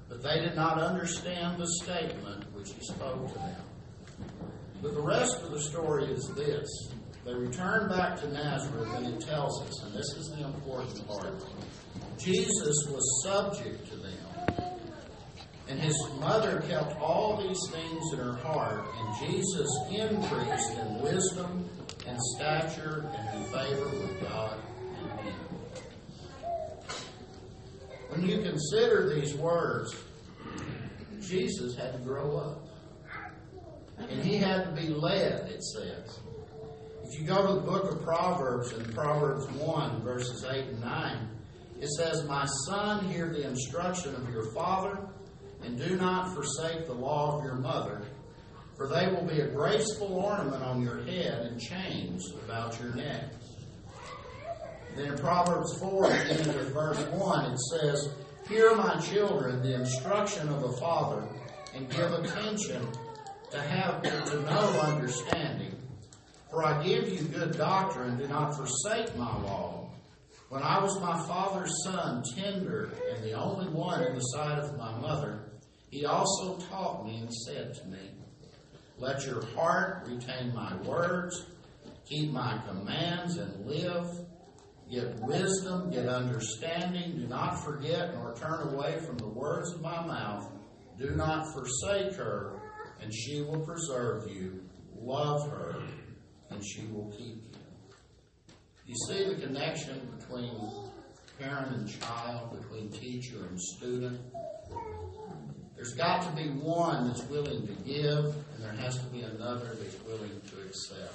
But 0.08 0.22
they 0.22 0.40
did 0.40 0.56
not 0.56 0.80
understand 0.80 1.60
the 1.60 1.68
statement 1.82 2.50
which 2.54 2.70
he 2.72 2.80
spoke 2.86 3.30
to 3.30 3.38
them. 3.38 3.62
But 4.80 4.94
the 4.94 5.02
rest 5.02 5.42
of 5.42 5.50
the 5.50 5.60
story 5.60 6.06
is 6.06 6.32
this. 6.34 6.66
They 7.26 7.34
return 7.34 7.90
back 7.90 8.18
to 8.22 8.32
Nazareth, 8.32 8.88
and 8.94 9.06
it 9.06 9.20
tells 9.20 9.60
us, 9.64 9.82
and 9.82 9.92
this 9.92 10.16
is 10.16 10.34
the 10.34 10.46
important 10.46 11.06
part 11.06 11.44
Jesus 12.22 12.86
was 12.88 13.22
subject 13.24 13.88
to 13.90 13.96
and 15.72 15.80
his 15.80 15.96
mother 16.20 16.62
kept 16.68 17.00
all 17.00 17.42
these 17.48 17.58
things 17.72 18.12
in 18.12 18.18
her 18.18 18.36
heart, 18.44 18.84
and 18.98 19.30
Jesus 19.30 19.66
increased 19.88 20.76
in 20.76 21.00
wisdom 21.00 21.66
and 22.06 22.18
stature 22.36 23.10
and 23.16 23.38
in 23.38 23.50
favor 23.50 23.88
with 23.88 24.20
God 24.20 24.58
and 24.98 25.06
men. 25.06 25.34
When 28.10 28.28
you 28.28 28.42
consider 28.42 29.14
these 29.14 29.34
words, 29.34 29.96
Jesus 31.22 31.74
had 31.74 31.94
to 31.94 31.98
grow 32.00 32.36
up. 32.36 32.58
And 33.96 34.22
he 34.22 34.36
had 34.36 34.64
to 34.64 34.72
be 34.72 34.88
led, 34.88 35.48
it 35.48 35.64
says. 35.64 36.20
If 37.04 37.18
you 37.18 37.26
go 37.26 37.46
to 37.46 37.54
the 37.54 37.60
book 37.60 37.90
of 37.90 38.02
Proverbs, 38.02 38.72
in 38.72 38.92
Proverbs 38.92 39.48
1, 39.52 40.02
verses 40.02 40.44
8 40.44 40.66
and 40.66 40.80
9, 40.82 41.28
it 41.80 41.88
says, 41.96 42.24
My 42.24 42.44
son, 42.66 43.08
hear 43.08 43.30
the 43.30 43.46
instruction 43.46 44.14
of 44.14 44.28
your 44.28 44.52
father 44.52 44.98
and 45.64 45.78
do 45.78 45.96
not 45.96 46.34
forsake 46.34 46.86
the 46.86 46.92
law 46.92 47.38
of 47.38 47.44
your 47.44 47.56
mother, 47.56 48.02
for 48.76 48.88
they 48.88 49.08
will 49.08 49.24
be 49.24 49.40
a 49.40 49.48
graceful 49.48 50.12
ornament 50.12 50.62
on 50.62 50.82
your 50.82 51.02
head 51.02 51.46
and 51.46 51.60
chains 51.60 52.32
about 52.44 52.78
your 52.80 52.94
neck. 52.94 53.32
Then 54.96 55.12
in 55.12 55.18
Proverbs 55.18 55.78
4, 55.78 56.02
beginning 56.02 56.56
with 56.56 56.74
verse 56.74 57.02
1, 57.06 57.52
it 57.52 57.58
says, 57.58 58.14
Hear, 58.48 58.74
my 58.74 58.96
children, 59.00 59.62
the 59.62 59.74
instruction 59.74 60.48
of 60.48 60.64
a 60.64 60.72
father, 60.72 61.26
and 61.74 61.88
give 61.88 62.12
attention 62.12 62.86
to 63.50 63.60
have 63.60 64.02
to 64.02 64.40
know 64.42 64.80
understanding. 64.80 65.76
For 66.50 66.64
I 66.64 66.82
give 66.82 67.08
you 67.08 67.22
good 67.28 67.56
doctrine, 67.56 68.18
do 68.18 68.28
not 68.28 68.54
forsake 68.54 69.16
my 69.16 69.34
law. 69.42 69.90
When 70.50 70.62
I 70.62 70.82
was 70.82 71.00
my 71.00 71.18
father's 71.26 71.72
son, 71.82 72.22
tender, 72.36 72.92
and 73.10 73.24
the 73.24 73.32
only 73.32 73.68
one 73.68 74.02
in 74.02 74.14
the 74.14 74.20
sight 74.20 74.58
of 74.58 74.76
my 74.76 74.98
mother, 74.98 75.51
he 75.92 76.06
also 76.06 76.56
taught 76.70 77.04
me 77.04 77.18
and 77.18 77.30
said 77.30 77.74
to 77.74 77.86
me, 77.86 77.98
Let 78.96 79.26
your 79.26 79.44
heart 79.54 80.08
retain 80.08 80.54
my 80.54 80.74
words, 80.76 81.44
keep 82.08 82.32
my 82.32 82.58
commands, 82.66 83.36
and 83.36 83.66
live. 83.66 84.06
Get 84.90 85.20
wisdom, 85.20 85.90
get 85.90 86.08
understanding. 86.08 87.16
Do 87.16 87.26
not 87.26 87.62
forget 87.62 88.14
nor 88.14 88.34
turn 88.34 88.72
away 88.72 89.00
from 89.00 89.18
the 89.18 89.28
words 89.28 89.70
of 89.74 89.82
my 89.82 90.06
mouth. 90.06 90.50
Do 90.98 91.10
not 91.10 91.52
forsake 91.52 92.14
her, 92.14 92.58
and 93.02 93.12
she 93.14 93.42
will 93.42 93.60
preserve 93.60 94.30
you. 94.30 94.62
Love 94.98 95.50
her, 95.50 95.82
and 96.48 96.64
she 96.64 96.86
will 96.86 97.10
keep 97.10 97.44
you. 97.44 97.58
You 98.86 98.94
see 99.08 99.28
the 99.28 99.46
connection 99.46 100.08
between 100.18 100.70
parent 101.38 101.76
and 101.76 102.00
child, 102.00 102.58
between 102.58 102.90
teacher 102.90 103.44
and 103.46 103.60
student? 103.60 104.20
There's 105.82 105.94
got 105.94 106.22
to 106.22 106.40
be 106.40 106.48
one 106.48 107.08
that's 107.08 107.24
willing 107.24 107.66
to 107.66 107.72
give, 107.82 108.24
and 108.24 108.60
there 108.60 108.70
has 108.84 108.98
to 108.98 109.04
be 109.06 109.22
another 109.22 109.74
that's 109.74 110.00
willing 110.04 110.40
to 110.50 110.62
accept. 110.64 111.12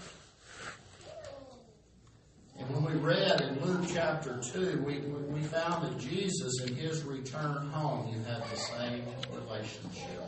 And 2.59 2.69
when 2.71 2.83
we 2.83 2.99
read 2.99 3.39
in 3.39 3.63
Luke 3.63 3.89
chapter 3.93 4.37
2, 4.51 4.83
we, 4.85 4.99
we 4.99 5.39
found 5.39 5.85
that 5.85 5.97
Jesus, 5.97 6.59
in 6.65 6.75
his 6.75 7.03
return 7.03 7.69
home, 7.69 8.13
you 8.13 8.21
had 8.25 8.43
the 8.43 8.57
same 8.57 9.03
relationship. 9.31 10.21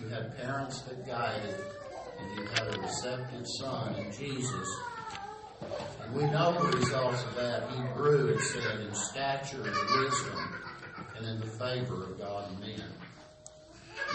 You 0.00 0.08
had 0.08 0.34
parents 0.38 0.80
that 0.88 1.06
guided, 1.06 1.60
and 2.18 2.38
you 2.38 2.46
had 2.46 2.74
a 2.74 2.80
receptive 2.80 3.46
son 3.60 3.96
in 3.96 4.12
Jesus. 4.12 4.78
And 6.02 6.14
we 6.14 6.22
know 6.22 6.54
the 6.54 6.78
results 6.78 7.22
of 7.22 7.34
that. 7.34 7.68
He 7.68 7.82
grew, 7.92 8.28
it 8.28 8.40
said, 8.40 8.80
in 8.80 8.94
stature 8.94 9.62
and 9.62 10.00
wisdom 10.00 10.54
and 11.18 11.26
in 11.26 11.40
the 11.40 11.58
favor 11.58 12.04
of 12.04 12.18
God 12.18 12.50
and 12.50 12.60
men. 12.60 12.92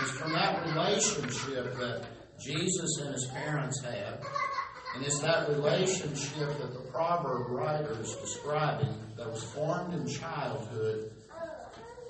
It's 0.01 0.11
from 0.11 0.33
that 0.33 0.65
relationship 0.65 1.77
that 1.77 2.05
Jesus 2.39 2.97
and 3.01 3.13
his 3.13 3.27
parents 3.27 3.83
had 3.83 4.19
and 4.93 5.05
it's 5.05 5.19
that 5.19 5.47
relationship 5.47 6.57
that 6.59 6.73
the 6.73 6.91
proverb 6.91 7.49
writer 7.49 7.97
is 8.01 8.13
describing 8.15 8.93
that 9.15 9.31
was 9.31 9.41
formed 9.41 9.93
in 9.93 10.05
childhood, 10.07 11.11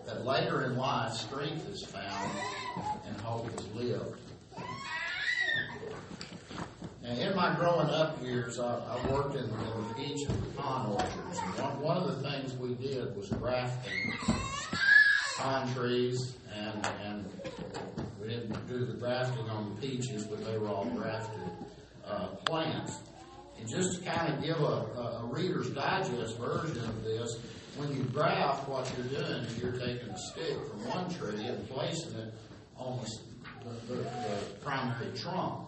that 0.06 0.26
later 0.26 0.64
in 0.64 0.78
life 0.78 1.14
strength 1.14 1.70
is 1.70 1.86
found 1.86 2.32
and 3.06 3.16
hope 3.22 3.48
is 3.60 3.68
lived. 3.76 4.20
Now, 7.04 7.10
in 7.10 7.36
my 7.36 7.56
growing 7.56 7.90
up 7.90 8.24
years, 8.24 8.60
I, 8.60 8.78
I 8.78 9.12
worked 9.12 9.36
in, 9.36 9.46
in 9.46 9.94
peach 9.96 10.28
and 10.28 10.56
pecan 10.56 10.92
orchards. 10.92 11.40
And 11.44 11.54
one, 11.60 11.82
one 11.82 11.98
of 11.98 12.08
the 12.08 12.30
things 12.30 12.54
we 12.56 12.74
did 12.76 13.16
was 13.16 13.30
grafting 13.30 14.14
pine 15.38 15.74
trees, 15.74 16.36
and, 16.54 16.86
and 17.04 17.26
we 18.22 18.28
didn't 18.28 18.68
do 18.68 18.86
the 18.86 18.94
grafting 18.94 19.50
on 19.50 19.76
the 19.76 19.88
peaches, 19.88 20.26
but 20.26 20.44
they 20.46 20.58
were 20.58 20.68
all 20.68 20.86
grafted 20.86 21.50
uh, 22.06 22.28
plants. 22.46 23.00
And 23.60 23.70
just 23.70 24.00
to 24.00 24.10
kind 24.10 24.34
of 24.34 24.44
give 24.44 24.60
a, 24.60 24.64
a, 24.64 25.30
Reader's 25.32 25.70
Digest 25.70 26.38
version 26.38 26.84
of 26.84 27.04
this, 27.04 27.38
when 27.78 27.96
you 27.96 28.04
graft, 28.06 28.68
what 28.68 28.92
you're 28.98 29.22
doing 29.22 29.44
is 29.44 29.58
you're 29.60 29.72
taking 29.72 30.10
a 30.10 30.18
stick 30.18 30.58
from 30.68 30.86
one 30.90 31.10
tree 31.14 31.46
and 31.46 31.70
placing 31.70 32.14
it 32.16 32.34
on 32.76 33.00
the, 33.00 33.94
the, 33.94 33.96
the 34.02 34.38
primary 34.62 35.08
trunk. 35.16 35.68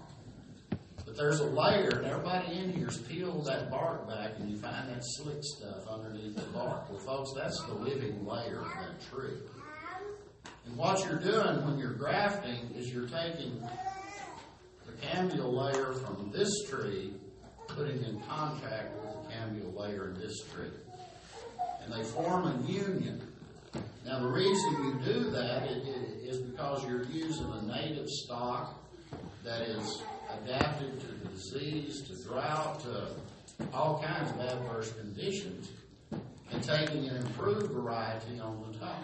But 1.14 1.22
there's 1.22 1.42
a 1.42 1.46
layer, 1.46 1.90
and 1.90 2.08
everybody 2.08 2.58
in 2.58 2.74
here's 2.74 2.98
peeled 2.98 3.46
that 3.46 3.70
bark 3.70 4.08
back, 4.08 4.32
and 4.40 4.50
you 4.50 4.58
find 4.58 4.90
that 4.90 5.04
slick 5.04 5.44
stuff 5.44 5.88
underneath 5.88 6.36
the 6.36 6.42
bark. 6.58 6.90
Well, 6.90 6.98
folks, 6.98 7.30
that's 7.38 7.62
the 7.68 7.76
living 7.76 8.26
layer 8.26 8.62
of 8.62 8.72
that 8.80 9.00
tree. 9.12 9.38
And 10.66 10.76
what 10.76 11.06
you're 11.06 11.20
doing 11.20 11.68
when 11.68 11.78
you're 11.78 11.94
grafting 11.94 12.72
is 12.76 12.92
you're 12.92 13.08
taking 13.08 13.62
the 14.88 14.92
cambial 15.04 15.56
layer 15.56 15.94
from 15.94 16.32
this 16.34 16.50
tree, 16.68 17.14
putting 17.68 18.04
in 18.06 18.20
contact 18.22 18.96
with 18.96 19.14
the 19.14 19.34
cambial 19.36 19.72
layer 19.72 20.10
in 20.10 20.20
this 20.20 20.42
tree. 20.52 20.72
And 21.84 21.94
they 21.94 22.04
form 22.06 22.48
a 22.48 22.72
union. 22.72 23.22
Now, 24.04 24.20
the 24.20 24.30
reason 24.30 24.72
you 24.84 25.14
do 25.14 25.30
that 25.30 25.70
is 26.24 26.40
because 26.40 26.84
you're 26.88 27.04
using 27.04 27.52
a 27.52 27.62
native 27.62 28.10
stock 28.10 28.80
that 29.44 29.62
is 29.62 30.02
adapted 30.44 31.00
to 31.00 31.08
disease, 31.30 32.02
to 32.02 32.24
drought, 32.28 32.82
to 32.82 33.08
all 33.74 34.04
kinds 34.04 34.30
of 34.32 34.40
adverse 34.40 34.94
conditions, 34.94 35.70
and 36.52 36.64
taking 36.64 37.08
an 37.08 37.18
improved 37.18 37.72
variety 37.72 38.40
on 38.40 38.64
the 38.72 38.78
top. 38.78 39.04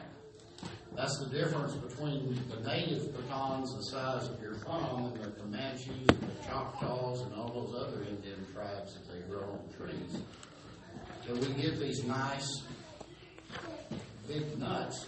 That's 0.96 1.18
the 1.20 1.28
difference 1.28 1.74
between 1.76 2.38
the 2.50 2.60
native 2.68 3.16
pecans 3.16 3.76
the 3.76 3.84
size 3.84 4.28
of 4.28 4.42
your 4.42 4.56
thumb 4.56 5.14
and 5.14 5.24
the 5.24 5.40
Comanches 5.40 5.88
and 5.88 6.08
the 6.10 6.48
Choctaws 6.48 7.22
and 7.22 7.34
all 7.36 7.50
those 7.50 7.82
other 7.82 8.02
Indian 8.04 8.46
tribes 8.54 8.96
that 8.96 9.08
they 9.08 9.22
grow 9.30 9.44
on 9.44 9.62
trees. 9.78 10.22
So 11.26 11.36
we 11.36 11.62
get 11.62 11.80
these 11.80 12.04
nice 12.04 12.64
big 14.28 14.58
nuts 14.60 15.06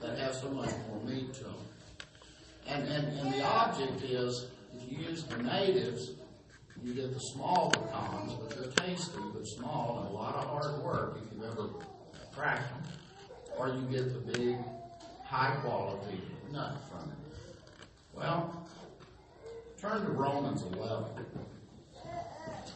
that 0.00 0.18
have 0.18 0.34
so 0.34 0.50
much 0.50 0.70
more 0.88 1.02
meat 1.04 1.32
to 1.34 1.44
them. 1.44 1.54
And, 2.66 2.88
and, 2.88 3.18
and 3.18 3.32
the 3.32 3.42
object 3.42 4.02
is, 4.02 4.46
you 4.74 4.98
use 5.08 5.24
the 5.24 5.42
natives, 5.42 6.12
you 6.82 6.94
get 6.94 7.12
the 7.12 7.20
small 7.20 7.70
pecans, 7.70 8.34
but 8.34 8.50
they're 8.50 8.86
tasty, 8.86 9.18
but 9.32 9.44
small, 9.46 10.00
and 10.00 10.08
a 10.10 10.12
lot 10.12 10.34
of 10.36 10.44
hard 10.44 10.82
work 10.82 11.18
if 11.22 11.32
you've 11.32 11.44
ever 11.44 11.68
cracked 12.34 12.68
them. 12.68 12.92
Or 13.56 13.68
you 13.68 13.80
get 13.90 14.12
the 14.12 14.38
big 14.38 14.56
high 15.24 15.56
quality 15.62 16.20
nut 16.52 16.76
from 16.88 17.10
it. 17.10 17.16
Well, 18.14 18.68
turn 19.80 20.04
to 20.04 20.12
Romans 20.12 20.62
11. 20.62 21.04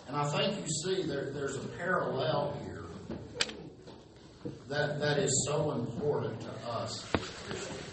And 0.08 0.16
I 0.16 0.28
think 0.36 0.56
you 0.56 0.68
see 0.84 1.02
there, 1.06 1.30
there's 1.32 1.56
a 1.56 1.68
parallel 1.78 2.60
here 2.64 2.84
that, 4.68 5.00
that 5.00 5.18
is 5.18 5.46
so 5.48 5.70
important 5.72 6.40
to 6.40 6.70
us 6.70 7.06
Christians. 7.46 7.91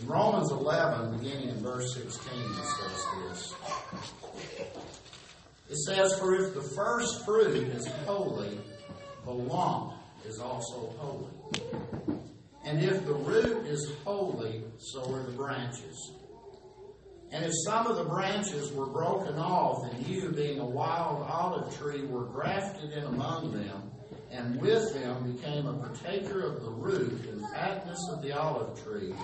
In 0.00 0.06
Romans 0.06 0.50
11, 0.50 1.18
beginning 1.18 1.48
in 1.48 1.62
verse 1.62 1.94
16, 1.94 2.32
it 2.38 2.64
says 2.64 3.06
this. 3.28 3.54
It 5.70 5.76
says, 5.78 6.18
For 6.18 6.34
if 6.34 6.54
the 6.54 6.62
first 6.62 7.24
fruit 7.24 7.68
is 7.68 7.86
holy, 8.06 8.60
the 9.24 9.32
lump 9.32 9.94
is 10.26 10.38
also 10.38 10.92
holy. 10.98 11.30
And 12.64 12.82
if 12.82 13.06
the 13.06 13.14
root 13.14 13.66
is 13.66 13.92
holy, 14.04 14.64
so 14.78 15.14
are 15.14 15.22
the 15.22 15.32
branches. 15.32 16.12
And 17.32 17.44
if 17.44 17.52
some 17.64 17.86
of 17.86 17.96
the 17.96 18.04
branches 18.04 18.72
were 18.72 18.86
broken 18.86 19.36
off, 19.36 19.90
and 19.90 20.06
you, 20.06 20.30
being 20.30 20.58
a 20.58 20.66
wild 20.66 21.22
olive 21.28 21.76
tree, 21.78 22.04
were 22.04 22.24
grafted 22.24 22.92
in 22.92 23.04
among 23.04 23.52
them, 23.52 23.90
and 24.30 24.60
with 24.60 24.92
them 24.94 25.32
became 25.32 25.66
a 25.66 25.72
partaker 25.74 26.42
of 26.42 26.62
the 26.62 26.70
root 26.70 27.26
and 27.28 27.40
fatness 27.52 27.98
of 28.12 28.22
the 28.22 28.32
olive 28.32 28.82
tree, 28.84 29.14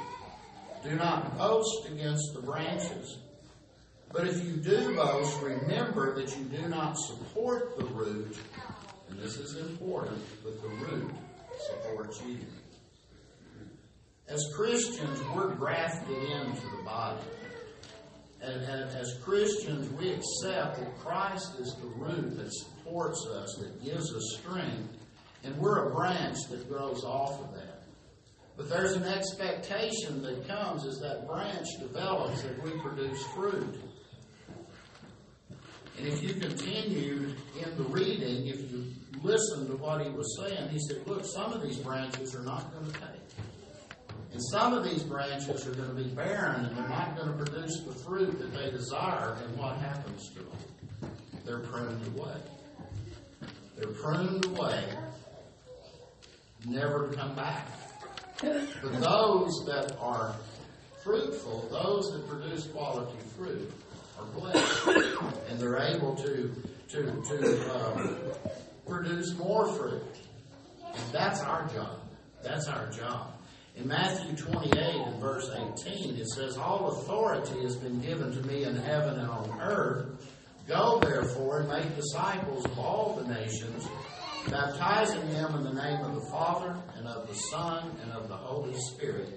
do 0.83 0.97
not 0.97 1.39
boast 1.39 1.89
against 1.91 2.35
the 2.35 2.43
branches. 2.43 3.19
But 4.13 4.27
if 4.27 4.45
you 4.45 4.57
do 4.57 4.95
boast, 4.95 5.41
remember 5.41 6.15
that 6.15 6.37
you 6.37 6.45
do 6.45 6.69
not 6.69 6.99
support 6.99 7.79
the 7.79 7.87
root, 7.87 8.37
and 9.09 9.19
this 9.19 9.39
is 9.39 9.57
important, 9.57 10.23
but 10.45 10.61
the 10.61 10.69
root 10.69 11.11
supports 11.69 12.23
you. 12.27 12.39
As 14.29 14.45
Christians, 14.55 15.19
we're 15.35 15.55
grafted 15.55 16.17
into 16.17 16.77
the 16.77 16.83
body. 16.85 17.21
And, 18.43 18.61
and, 18.63 18.91
as 18.97 19.19
Christians, 19.23 19.89
we 19.93 20.11
accept 20.11 20.79
that 20.79 20.99
Christ 20.99 21.61
is 21.61 21.77
the 21.81 21.87
root 21.87 22.37
that 22.37 22.53
supports 22.53 23.25
us, 23.27 23.57
that 23.61 23.85
gives 23.85 24.13
us 24.13 24.39
strength, 24.41 24.97
and 25.45 25.57
we're 25.59 25.89
a 25.89 25.95
branch 25.95 26.39
that 26.51 26.69
grows 26.69 27.05
off 27.05 27.41
of 27.41 27.55
that. 27.55 27.82
But 28.57 28.69
there's 28.69 28.93
an 28.93 29.05
expectation 29.05 30.23
that 30.23 30.47
comes 30.47 30.85
as 30.87 31.01
that 31.01 31.27
branch 31.27 31.67
develops 31.81 32.43
that 32.43 32.63
we 32.63 32.71
produce 32.81 33.23
fruit. 33.35 33.81
And 35.99 36.07
if 36.07 36.23
you 36.23 36.35
continue 36.35 37.35
in 37.63 37.77
the 37.77 37.85
reading, 37.85 38.47
if 38.47 38.71
you 38.71 38.93
listen 39.23 39.67
to 39.69 39.77
what 39.77 40.05
he 40.05 40.11
was 40.11 40.39
saying, 40.39 40.69
he 40.69 40.79
said, 40.79 41.07
Look, 41.07 41.25
some 41.25 41.53
of 41.53 41.63
these 41.63 41.79
branches 41.79 42.35
are 42.35 42.43
not 42.43 42.73
going 42.73 42.93
to 42.93 42.93
take. 42.93 43.23
And 44.33 44.41
some 44.51 44.73
of 44.73 44.85
these 44.85 45.03
branches 45.03 45.67
are 45.67 45.75
going 45.75 45.89
to 45.89 45.95
be 45.95 46.09
barren 46.09 46.65
and 46.65 46.77
they're 46.77 46.89
not 46.89 47.17
going 47.17 47.29
to 47.29 47.45
produce 47.45 47.81
the 47.81 47.93
fruit 47.93 48.39
that 48.39 48.53
they 48.55 48.71
desire. 48.71 49.37
And 49.45 49.57
what 49.59 49.77
happens 49.77 50.31
to 50.31 50.39
them? 50.39 51.11
They're 51.45 51.61
pruned 51.61 52.07
away. 52.17 52.37
They're 53.77 53.93
pruned 53.93 54.45
away, 54.45 54.85
never 56.67 57.09
to 57.09 57.17
come 57.17 57.35
back. 57.35 57.67
But 58.43 59.01
those 59.01 59.65
that 59.67 59.97
are 60.01 60.35
fruitful, 61.05 61.69
those 61.71 62.13
that 62.13 62.29
produce 62.29 62.67
quality 62.67 63.19
fruit 63.37 63.71
are 64.19 64.27
blessed, 64.27 64.87
and 65.49 65.59
they're 65.59 65.79
able 65.79 66.17
to 66.17 66.51
to 66.89 67.03
to 67.03 67.75
um, 67.75 68.17
produce 68.87 69.37
more 69.37 69.73
fruit. 69.73 70.03
And 70.85 71.13
that's 71.13 71.41
our 71.41 71.67
job. 71.69 72.01
That's 72.43 72.69
our 72.69 72.91
job. 72.91 73.33
In 73.77 73.89
Matthew 73.89 74.37
28 74.37 74.77
and 74.77 75.21
verse 75.21 75.51
18, 75.51 76.17
it 76.17 76.29
says, 76.29 76.59
All 76.59 76.89
authority 76.89 77.63
has 77.63 77.77
been 77.77 78.01
given 78.03 78.31
to 78.33 78.47
me 78.47 78.65
in 78.65 78.77
heaven 78.77 79.19
and 79.19 79.31
on 79.31 79.61
earth. 79.61 80.31
Go 80.69 81.01
therefore 81.01 81.61
and 81.61 81.69
make 81.69 81.97
disciples 81.97 82.65
of 82.67 82.79
all 82.79 83.19
the 83.21 83.33
nations, 83.33 83.89
baptizing 84.51 85.29
them 85.31 85.55
in 85.55 85.63
the 85.63 85.73
name 85.73 86.01
of 86.01 86.15
the 86.15 86.27
Father 86.31 86.77
and 86.97 87.07
of 87.07 87.29
the 87.29 87.35
Son 87.35 87.91
and 88.03 88.13
of 88.13 88.29
the 88.29 88.37
Holy 88.37 88.75
Spirit, 88.75 89.29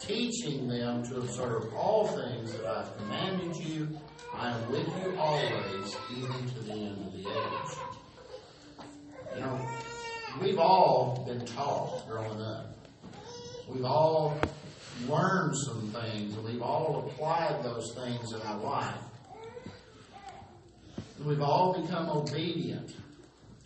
teaching 0.00 0.68
them 0.68 1.04
to 1.04 1.18
observe 1.18 1.72
all 1.74 2.06
things 2.08 2.52
that 2.52 2.66
I've 2.66 2.96
commanded 2.98 3.56
you. 3.56 3.88
I 4.34 4.50
am 4.50 4.70
with 4.70 4.86
you 4.86 5.16
always, 5.18 5.96
even 6.10 6.48
to 6.48 6.58
the 6.60 6.72
end 6.72 7.06
of 7.06 7.12
the 7.12 7.20
age. 7.20 7.78
You 9.34 9.40
know, 9.40 9.68
we've 10.40 10.58
all 10.58 11.24
been 11.26 11.44
taught 11.46 12.06
growing 12.08 12.40
up. 12.40 12.74
We've 13.68 13.84
all 13.84 14.38
learned 15.08 15.56
some 15.56 15.90
things, 15.92 16.34
and 16.34 16.44
we've 16.44 16.62
all 16.62 17.08
applied 17.08 17.62
those 17.62 17.94
things 17.94 18.32
in 18.32 18.40
our 18.42 18.58
life. 18.58 18.94
We've 21.24 21.40
all 21.40 21.80
become 21.80 22.10
obedient 22.10 22.94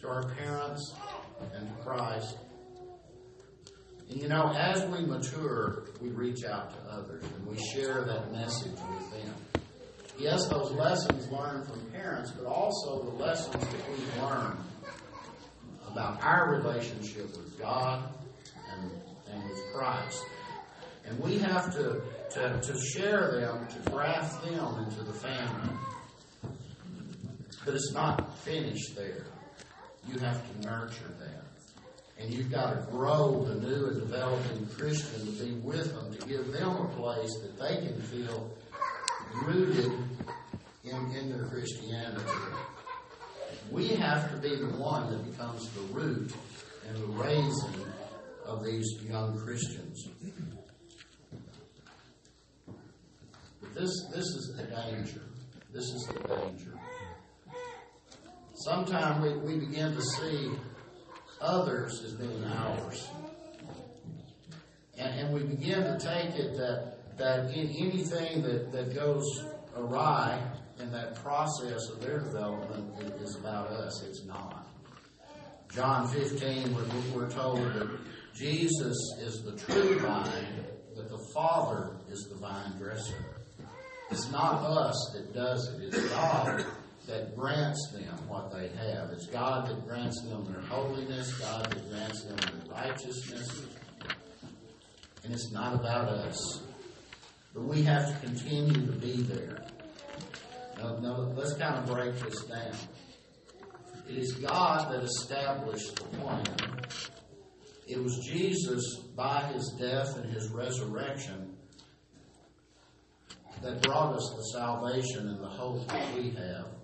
to 0.00 0.08
our 0.08 0.28
parents 0.34 0.94
and 1.54 1.68
to 1.68 1.82
Christ. 1.82 2.36
And 4.08 4.20
you 4.20 4.28
know, 4.28 4.52
as 4.56 4.84
we 4.86 5.04
mature, 5.06 5.84
we 6.00 6.08
reach 6.08 6.44
out 6.44 6.70
to 6.72 6.90
others 6.90 7.24
and 7.24 7.46
we 7.46 7.62
share 7.72 8.04
that 8.04 8.32
message 8.32 8.72
with 8.72 9.10
them. 9.12 9.34
Yes, 10.18 10.48
those 10.48 10.72
lessons 10.72 11.30
learned 11.30 11.66
from 11.66 11.80
parents, 11.92 12.30
but 12.32 12.46
also 12.46 13.02
the 13.04 13.16
lessons 13.22 13.54
that 13.54 13.88
we 13.88 14.20
learn 14.20 14.56
about 15.86 16.22
our 16.22 16.50
relationship 16.50 17.30
with 17.36 17.58
God 17.58 18.12
and, 18.72 18.90
and 19.30 19.48
with 19.48 19.62
Christ. 19.74 20.24
And 21.06 21.18
we 21.20 21.38
have 21.38 21.72
to, 21.74 22.02
to, 22.32 22.60
to 22.60 22.80
share 22.80 23.40
them, 23.40 23.66
to 23.66 23.90
graft 23.90 24.44
them 24.44 24.84
into 24.84 25.02
the 25.02 25.12
family. 25.12 25.76
But 27.64 27.74
it's 27.74 27.92
not 27.92 28.38
finished 28.38 28.96
there. 28.96 29.26
You 30.08 30.18
have 30.18 30.42
to 30.50 30.66
nurture 30.66 31.14
them. 31.18 31.44
And 32.18 32.32
you've 32.32 32.50
got 32.50 32.74
to 32.74 32.90
grow 32.90 33.44
the 33.44 33.54
new 33.54 33.86
and 33.86 34.00
developing 34.00 34.66
Christian 34.76 35.26
to 35.26 35.44
be 35.44 35.52
with 35.52 35.94
them, 35.94 36.14
to 36.14 36.26
give 36.26 36.52
them 36.52 36.76
a 36.76 36.88
place 36.88 37.30
that 37.42 37.58
they 37.58 37.76
can 37.86 38.00
feel 38.02 38.50
rooted 39.42 39.92
in, 40.84 41.12
in 41.12 41.30
their 41.30 41.46
Christianity. 41.46 42.24
We 43.70 43.88
have 43.88 44.30
to 44.32 44.36
be 44.36 44.56
the 44.56 44.72
one 44.76 45.10
that 45.10 45.30
becomes 45.30 45.68
the 45.70 45.80
root 45.92 46.32
and 46.88 46.96
the 46.96 47.06
raising 47.06 47.84
of 48.44 48.64
these 48.64 48.86
young 49.02 49.38
Christians. 49.38 50.08
But 53.60 53.74
this, 53.74 53.90
this 54.12 54.24
is 54.24 54.54
the 54.56 54.64
danger. 54.64 55.22
This 55.72 55.84
is 55.84 56.08
the 56.12 56.28
danger. 56.28 56.79
Sometimes 58.64 59.22
we, 59.22 59.38
we 59.38 59.58
begin 59.58 59.94
to 59.94 60.02
see 60.02 60.50
others 61.40 62.02
as 62.04 62.12
being 62.12 62.44
ours. 62.44 63.08
And, 64.98 65.18
and 65.18 65.34
we 65.34 65.44
begin 65.44 65.82
to 65.82 65.98
take 65.98 66.38
it 66.38 66.58
that, 66.58 67.16
that 67.16 67.54
in 67.56 67.70
anything 67.70 68.42
that, 68.42 68.70
that 68.72 68.94
goes 68.94 69.24
awry 69.74 70.42
in 70.78 70.92
that 70.92 71.14
process 71.22 71.88
of 71.88 72.02
their 72.02 72.18
development 72.18 73.14
is 73.22 73.34
about 73.36 73.68
us. 73.68 74.02
It's 74.02 74.26
not. 74.26 74.66
John 75.74 76.06
15, 76.08 76.74
we're, 76.74 76.84
we're 77.14 77.30
told 77.30 77.60
that 77.60 77.88
Jesus 78.34 78.96
is 79.20 79.42
the 79.42 79.56
true 79.56 80.00
vine, 80.00 80.66
but 80.94 81.08
the 81.08 81.26
Father 81.32 81.96
is 82.10 82.28
the 82.30 82.36
vine 82.36 82.76
dresser. 82.76 83.24
It's 84.10 84.30
not 84.30 84.62
us 84.64 85.12
that 85.14 85.32
does 85.32 85.66
it, 85.68 85.94
it's 85.94 86.08
God 86.10 86.66
that 87.10 87.36
grants 87.36 87.90
them 87.92 88.16
what 88.28 88.52
they 88.52 88.68
have. 88.68 89.10
It's 89.10 89.26
God 89.26 89.68
that 89.68 89.86
grants 89.86 90.22
them 90.22 90.44
their 90.50 90.62
holiness, 90.62 91.34
God 91.38 91.66
that 91.66 91.90
grants 91.90 92.24
them 92.24 92.36
their 92.36 92.74
righteousness. 92.74 93.62
And 95.24 95.34
it's 95.34 95.52
not 95.52 95.74
about 95.74 96.08
us. 96.08 96.62
But 97.52 97.64
we 97.64 97.82
have 97.82 98.08
to 98.08 98.26
continue 98.26 98.86
to 98.86 98.92
be 98.92 99.22
there. 99.22 99.66
Let's 100.80 101.54
kind 101.54 101.76
of 101.76 101.86
break 101.86 102.14
this 102.20 102.44
down. 102.44 102.74
It 104.08 104.16
is 104.16 104.32
God 104.34 104.92
that 104.92 105.02
established 105.02 105.96
the 105.96 106.04
plan. 106.16 106.44
It 107.86 108.02
was 108.02 108.18
Jesus, 108.24 108.82
by 109.16 109.50
his 109.52 109.76
death 109.78 110.16
and 110.16 110.32
his 110.32 110.48
resurrection, 110.50 111.56
that 113.62 113.82
brought 113.82 114.14
us 114.14 114.32
the 114.36 114.58
salvation 114.58 115.28
and 115.28 115.40
the 115.40 115.48
hope 115.48 115.86
that 115.88 116.14
we 116.14 116.30
have. 116.30 116.79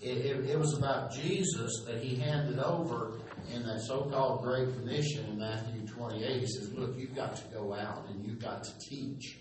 It, 0.00 0.18
it, 0.18 0.50
it, 0.50 0.58
was 0.58 0.78
about 0.78 1.12
Jesus 1.12 1.82
that 1.84 2.00
he 2.00 2.14
handed 2.14 2.60
over 2.60 3.18
in 3.52 3.66
that 3.66 3.80
so-called 3.80 4.42
Great 4.44 4.72
Commission 4.74 5.24
in 5.24 5.38
Matthew 5.40 5.84
28. 5.88 6.40
He 6.40 6.46
says, 6.46 6.72
look, 6.72 6.96
you've 6.96 7.16
got 7.16 7.34
to 7.34 7.42
go 7.52 7.74
out 7.74 8.08
and 8.08 8.24
you've 8.24 8.40
got 8.40 8.62
to 8.62 8.78
teach. 8.78 9.38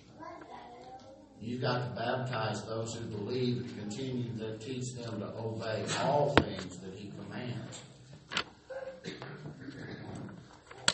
You've 1.40 1.62
got 1.62 1.78
to 1.78 1.96
baptize 1.96 2.66
those 2.66 2.96
who 2.96 3.06
believe 3.06 3.58
and 3.58 3.78
continue 3.78 4.36
to 4.40 4.58
teach 4.58 4.96
them 4.96 5.20
to 5.20 5.28
obey 5.38 5.86
all 6.02 6.34
things 6.42 6.80
that 6.80 6.96
he 6.96 7.12
commands. 7.12 7.84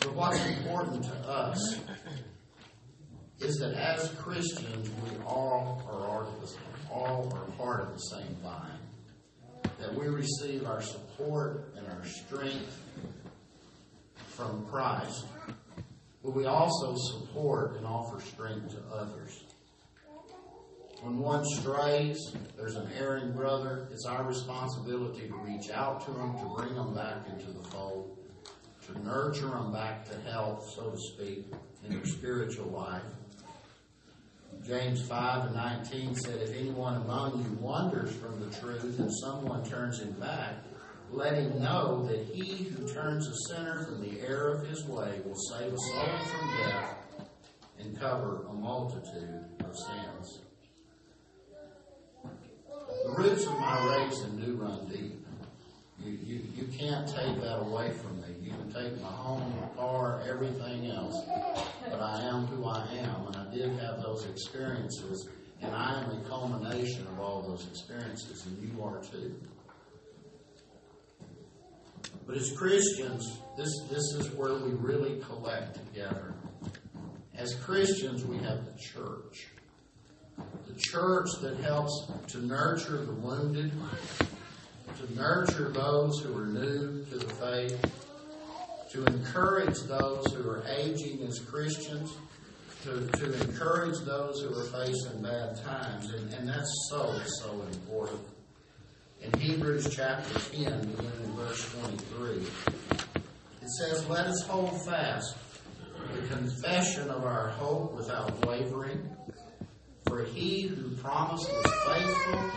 But 0.00 0.14
what's 0.14 0.44
important 0.44 1.04
to 1.04 1.14
us 1.26 1.80
is 3.40 3.56
that 3.56 3.72
as 3.72 4.10
Christians, 4.18 4.90
we 5.02 5.16
all 5.24 5.82
are, 5.90 6.26
all 6.94 7.32
are 7.34 7.50
part 7.56 7.80
of 7.80 7.92
the 7.94 7.98
same 7.98 8.36
vine 8.42 8.83
that 9.84 9.94
we 9.94 10.06
receive 10.06 10.64
our 10.64 10.80
support 10.80 11.74
and 11.76 11.86
our 11.86 12.04
strength 12.06 12.80
from 14.28 14.64
Christ, 14.66 15.26
but 16.22 16.34
we 16.34 16.46
also 16.46 16.94
support 16.96 17.76
and 17.76 17.86
offer 17.86 18.20
strength 18.20 18.70
to 18.70 18.82
others. 18.94 19.44
When 21.02 21.18
one 21.18 21.44
strays, 21.44 22.18
there's 22.56 22.76
an 22.76 22.90
erring 22.98 23.32
brother, 23.32 23.88
it's 23.92 24.06
our 24.06 24.24
responsibility 24.24 25.28
to 25.28 25.36
reach 25.36 25.70
out 25.70 26.02
to 26.06 26.12
them, 26.12 26.38
to 26.38 26.54
bring 26.56 26.74
them 26.74 26.94
back 26.94 27.28
into 27.28 27.52
the 27.52 27.62
fold, 27.68 28.16
to 28.86 29.04
nurture 29.04 29.48
them 29.48 29.70
back 29.70 30.08
to 30.08 30.18
health, 30.30 30.66
so 30.74 30.90
to 30.92 30.96
speak, 30.96 31.44
in 31.84 31.92
their 31.94 32.06
spiritual 32.06 32.70
life. 32.70 33.02
James 34.66 35.02
5 35.02 35.46
and 35.46 35.54
19 35.56 36.14
said, 36.14 36.40
If 36.40 36.56
anyone 36.56 36.96
among 36.96 37.44
you 37.44 37.58
wanders 37.60 38.14
from 38.16 38.40
the 38.40 38.56
truth 38.56 38.98
and 38.98 39.10
someone 39.22 39.62
turns 39.62 40.00
him 40.00 40.12
back, 40.12 40.54
let 41.10 41.34
him 41.34 41.62
know 41.62 42.06
that 42.08 42.24
he 42.32 42.64
who 42.64 42.88
turns 42.88 43.28
a 43.28 43.34
sinner 43.48 43.84
from 43.84 44.00
the 44.00 44.22
error 44.22 44.54
of 44.54 44.66
his 44.66 44.82
way 44.86 45.20
will 45.26 45.36
save 45.36 45.70
a 45.70 45.76
soul 45.76 46.18
from 46.18 46.56
death 46.56 46.96
and 47.78 48.00
cover 48.00 48.46
a 48.48 48.54
multitude 48.54 49.44
of 49.60 49.76
sins. 49.76 50.40
The 53.04 53.14
roots 53.18 53.44
of 53.44 53.58
my 53.58 53.98
raising 53.98 54.40
do 54.40 54.54
run 54.54 54.88
deep. 54.88 55.26
You, 56.02 56.12
you, 56.12 56.42
you 56.56 56.64
can't 56.78 57.06
take 57.06 57.38
that 57.42 57.60
away 57.60 57.92
from 57.92 58.22
me. 58.22 58.23
You 58.44 58.50
can 58.50 58.72
take 58.74 59.00
my 59.00 59.08
home, 59.08 59.54
my 59.58 59.68
car, 59.80 60.22
everything 60.28 60.90
else. 60.90 61.16
But 61.90 62.00
I 62.00 62.20
am 62.24 62.46
who 62.46 62.66
I 62.66 62.86
am, 62.92 63.26
and 63.28 63.36
I 63.36 63.54
did 63.54 63.70
have 63.78 64.02
those 64.02 64.26
experiences, 64.26 65.28
and 65.62 65.74
I 65.74 66.02
am 66.02 66.10
a 66.10 66.28
culmination 66.28 67.06
of 67.06 67.20
all 67.20 67.40
those 67.40 67.66
experiences, 67.68 68.44
and 68.44 68.62
you 68.62 68.82
are 68.82 69.02
too. 69.02 69.34
But 72.26 72.36
as 72.36 72.52
Christians, 72.52 73.38
this, 73.56 73.70
this 73.90 74.12
is 74.18 74.30
where 74.32 74.54
we 74.54 74.72
really 74.72 75.20
collect 75.20 75.76
together. 75.76 76.34
As 77.34 77.54
Christians, 77.54 78.26
we 78.26 78.36
have 78.38 78.66
the 78.66 78.78
church. 78.78 79.48
The 80.66 80.74
church 80.78 81.28
that 81.40 81.56
helps 81.58 82.10
to 82.28 82.44
nurture 82.44 83.04
the 83.06 83.12
wounded, 83.12 83.72
to 84.98 85.14
nurture 85.14 85.70
those 85.70 86.20
who 86.20 86.36
are 86.36 86.46
new 86.46 87.04
to 87.06 87.18
the 87.18 87.34
faith, 87.34 88.03
to 88.94 89.04
encourage 89.06 89.80
those 89.80 90.32
who 90.32 90.48
are 90.48 90.64
aging 90.68 91.20
as 91.26 91.40
Christians, 91.40 92.16
to, 92.84 93.04
to 93.04 93.42
encourage 93.42 93.98
those 94.04 94.40
who 94.40 94.54
are 94.56 94.66
facing 94.66 95.20
bad 95.20 95.60
times. 95.64 96.12
And, 96.14 96.32
and 96.34 96.48
that's 96.48 96.70
so, 96.90 97.18
so 97.40 97.60
important. 97.72 98.20
In 99.20 99.40
Hebrews 99.40 99.92
chapter 99.92 100.38
10, 100.38 100.80
beginning 100.80 101.12
in 101.24 101.32
verse 101.32 101.72
23, 101.72 102.46
it 103.62 103.68
says, 103.80 104.08
Let 104.08 104.26
us 104.26 104.44
hold 104.46 104.80
fast 104.86 105.38
the 106.12 106.28
confession 106.28 107.10
of 107.10 107.24
our 107.24 107.48
hope 107.48 107.94
without 107.96 108.46
wavering, 108.46 109.10
For 110.06 110.24
he 110.24 110.68
who 110.68 110.90
promised 110.96 111.50
was 111.50 111.72
faithful, 111.86 112.50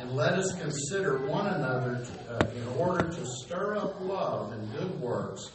and 0.00 0.12
let 0.12 0.38
us 0.38 0.58
consider 0.58 1.18
one 1.26 1.48
another 1.48 2.02
to, 2.02 2.34
uh, 2.34 2.50
in 2.56 2.66
order 2.78 3.08
to 3.10 3.26
stir 3.26 3.76
up 3.76 4.00
love 4.00 4.52
and 4.52 4.72
good 4.72 4.98
works, 4.98 5.50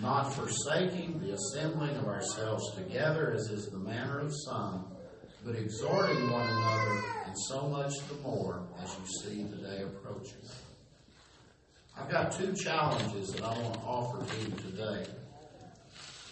not 0.00 0.32
forsaking 0.32 1.20
the 1.20 1.34
assembling 1.34 1.96
of 1.96 2.06
ourselves 2.06 2.74
together, 2.74 3.32
as 3.32 3.50
is 3.50 3.66
the 3.66 3.78
manner 3.78 4.20
of 4.20 4.32
some, 4.46 4.86
but 5.44 5.54
exhorting 5.54 6.30
one 6.30 6.46
another, 6.48 7.02
and 7.26 7.34
so 7.48 7.68
much 7.68 7.92
the 8.08 8.14
more 8.22 8.62
as 8.82 8.96
you 8.98 9.06
see 9.22 9.42
the 9.42 9.56
day 9.56 9.82
approaching. 9.82 10.40
I've 11.98 12.10
got 12.10 12.32
two 12.32 12.54
challenges 12.54 13.32
that 13.32 13.42
I 13.42 13.58
want 13.58 13.74
to 13.74 13.80
offer 13.80 14.24
to 14.24 14.40
you 14.40 14.56
today. 14.56 15.06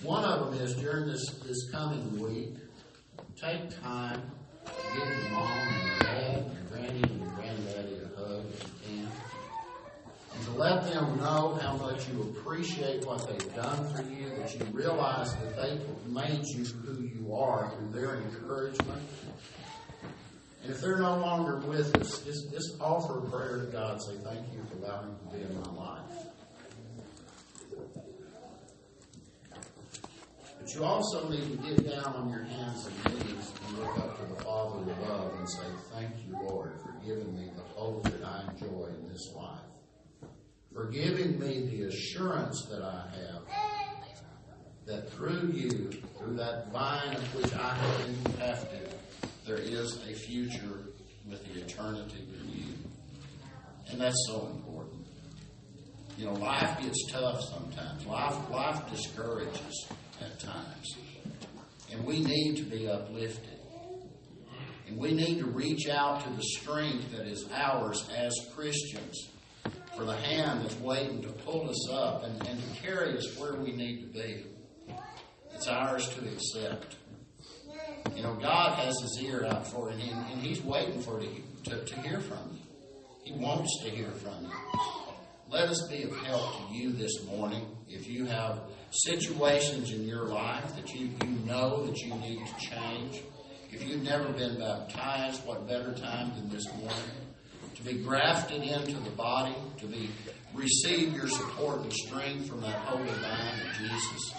One 0.02 0.24
of 0.24 0.52
them 0.52 0.62
is 0.62 0.74
during 0.74 1.06
this, 1.06 1.28
this 1.44 1.70
coming 1.70 2.18
week, 2.18 2.54
take 3.40 3.68
time 3.82 4.22
to 4.64 4.72
give 4.94 5.08
your 5.08 5.30
mom 5.30 5.50
and 5.50 6.00
dad, 6.00 6.50
your 6.52 6.62
granny 6.70 7.02
and 7.02 7.27
let 10.58 10.82
them 10.92 11.16
know 11.18 11.56
how 11.62 11.76
much 11.76 12.08
you 12.08 12.34
appreciate 12.36 13.06
what 13.06 13.28
they've 13.28 13.54
done 13.54 13.94
for 13.94 14.02
you, 14.02 14.28
that 14.36 14.52
you 14.52 14.64
realize 14.72 15.32
that 15.36 15.56
they've 15.56 16.12
made 16.12 16.44
you 16.46 16.64
who 16.64 17.00
you 17.00 17.32
are 17.32 17.70
through 17.70 17.90
their 17.90 18.16
encouragement. 18.16 19.02
And 20.64 20.72
if 20.72 20.80
they're 20.80 20.98
no 20.98 21.18
longer 21.18 21.58
with 21.58 21.96
us, 21.96 22.24
just, 22.24 22.52
just 22.52 22.74
offer 22.80 23.20
a 23.20 23.30
prayer 23.30 23.64
to 23.64 23.70
God. 23.70 24.02
Say, 24.02 24.16
thank 24.24 24.52
you 24.52 24.60
for 24.68 24.84
allowing 24.84 25.10
me 25.10 25.14
to 25.30 25.36
be 25.36 25.42
in 25.42 25.60
my 25.60 25.70
life. 25.70 26.02
But 30.58 30.74
you 30.74 30.84
also 30.84 31.28
need 31.28 31.52
to 31.52 31.68
get 31.68 31.88
down 31.88 32.16
on 32.16 32.30
your 32.30 32.42
hands 32.42 32.86
and 32.86 33.14
knees 33.14 33.52
and 33.68 33.78
look 33.78 33.96
up 33.98 34.18
to 34.18 34.34
the 34.34 34.42
Father 34.42 34.90
above 34.90 35.38
and 35.38 35.48
say, 35.48 35.66
Thank 35.94 36.10
you, 36.26 36.36
Lord, 36.48 36.72
for 36.82 36.92
giving 37.06 37.32
me 37.38 37.48
the 37.56 37.62
hope 37.62 38.02
that 38.02 38.24
I 38.24 38.50
enjoy 38.50 38.88
in 38.88 39.08
this 39.08 39.32
life. 39.36 39.67
For 40.78 40.84
giving 40.84 41.40
me 41.40 41.66
the 41.66 41.88
assurance 41.88 42.68
that 42.70 42.82
I 42.82 43.02
have 43.10 43.42
that 44.86 45.10
through 45.10 45.50
you, 45.52 45.90
through 46.16 46.36
that 46.36 46.70
vine 46.70 47.16
of 47.16 47.34
which 47.34 47.52
I 47.52 47.74
have 47.74 48.06
been 48.06 48.32
grafted, 48.34 48.88
there 49.44 49.56
is 49.56 49.98
a 50.08 50.14
future 50.14 50.84
with 51.28 51.44
the 51.52 51.62
eternity 51.62 52.24
with 52.30 52.54
you. 52.54 52.74
And 53.90 54.00
that's 54.00 54.14
so 54.28 54.46
important. 54.54 55.04
You 56.16 56.26
know, 56.26 56.34
life 56.34 56.80
gets 56.80 57.10
tough 57.10 57.40
sometimes. 57.42 58.06
Life, 58.06 58.48
life 58.48 58.88
discourages 58.88 59.88
at 60.20 60.38
times. 60.38 60.96
And 61.90 62.04
we 62.04 62.20
need 62.20 62.56
to 62.58 62.62
be 62.62 62.88
uplifted. 62.88 63.58
And 64.86 64.96
we 64.96 65.10
need 65.10 65.40
to 65.40 65.46
reach 65.46 65.88
out 65.88 66.22
to 66.22 66.30
the 66.30 66.42
strength 66.44 67.10
that 67.16 67.26
is 67.26 67.48
ours 67.52 68.08
as 68.16 68.32
Christians 68.54 69.28
for 69.98 70.04
the 70.04 70.16
hand 70.16 70.62
that's 70.62 70.76
waiting 70.76 71.20
to 71.20 71.28
pull 71.28 71.68
us 71.68 71.90
up 71.90 72.22
and, 72.22 72.46
and 72.46 72.62
to 72.62 72.80
carry 72.80 73.18
us 73.18 73.36
where 73.36 73.54
we 73.54 73.72
need 73.72 74.00
to 74.00 74.06
be. 74.06 74.44
It's 75.52 75.66
ours 75.66 76.08
to 76.10 76.20
accept. 76.20 76.94
You 78.14 78.22
know, 78.22 78.34
God 78.34 78.78
has 78.78 78.94
his 79.00 79.18
ear 79.20 79.44
out 79.44 79.66
for 79.66 79.90
it, 79.90 79.94
and, 79.94 80.26
and 80.30 80.40
he's 80.40 80.62
waiting 80.62 81.02
for 81.02 81.20
it 81.20 81.28
to, 81.64 81.84
to 81.84 82.00
hear 82.02 82.20
from 82.20 82.38
you. 82.52 82.60
He 83.24 83.32
wants 83.32 83.82
to 83.82 83.90
hear 83.90 84.12
from 84.12 84.44
you. 84.44 84.52
Let 85.50 85.68
us 85.68 85.88
be 85.88 86.04
of 86.04 86.16
help 86.18 86.68
to 86.68 86.74
you 86.74 86.92
this 86.92 87.24
morning. 87.24 87.66
If 87.88 88.06
you 88.06 88.26
have 88.26 88.60
situations 88.90 89.90
in 89.90 90.06
your 90.06 90.26
life 90.26 90.76
that 90.76 90.94
you, 90.94 91.10
you 91.24 91.30
know 91.44 91.84
that 91.86 91.98
you 91.98 92.14
need 92.14 92.46
to 92.46 92.66
change, 92.70 93.22
if 93.72 93.82
you've 93.82 94.04
never 94.04 94.32
been 94.32 94.60
baptized, 94.60 95.44
what 95.44 95.66
better 95.66 95.92
time 95.92 96.32
than 96.36 96.50
this 96.50 96.66
morning? 96.74 97.18
To 97.76 97.82
be 97.82 98.02
grafted 98.02 98.62
into 98.62 98.98
the 99.00 99.10
body, 99.10 99.54
to 99.78 99.86
be 99.86 100.10
receive 100.54 101.12
your 101.12 101.28
support 101.28 101.82
and 101.82 101.92
strength 101.92 102.48
from 102.48 102.60
that 102.62 102.74
holy 102.80 103.04
vine 103.06 103.60
of 103.60 103.76
Jesus. 103.78 104.32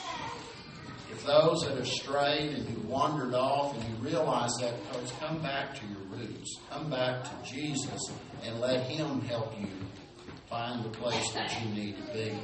If 1.12 1.26
those 1.26 1.62
that 1.62 1.78
have 1.78 1.88
strayed 1.88 2.54
and 2.54 2.68
who 2.68 2.88
wandered 2.88 3.34
off 3.34 3.76
and 3.76 3.84
you 3.84 4.10
realize 4.10 4.52
that, 4.60 4.74
folks, 4.92 5.12
come 5.20 5.42
back 5.42 5.76
to 5.80 5.86
your 5.88 6.02
roots. 6.10 6.60
Come 6.70 6.90
back 6.90 7.24
to 7.24 7.52
Jesus 7.52 8.12
and 8.44 8.60
let 8.60 8.88
Him 8.88 9.22
help 9.22 9.60
you 9.60 9.68
find 10.50 10.84
the 10.84 10.90
place 10.90 11.32
that 11.34 11.62
you 11.62 11.70
need 11.74 11.96
to 11.98 12.14
be. 12.14 12.40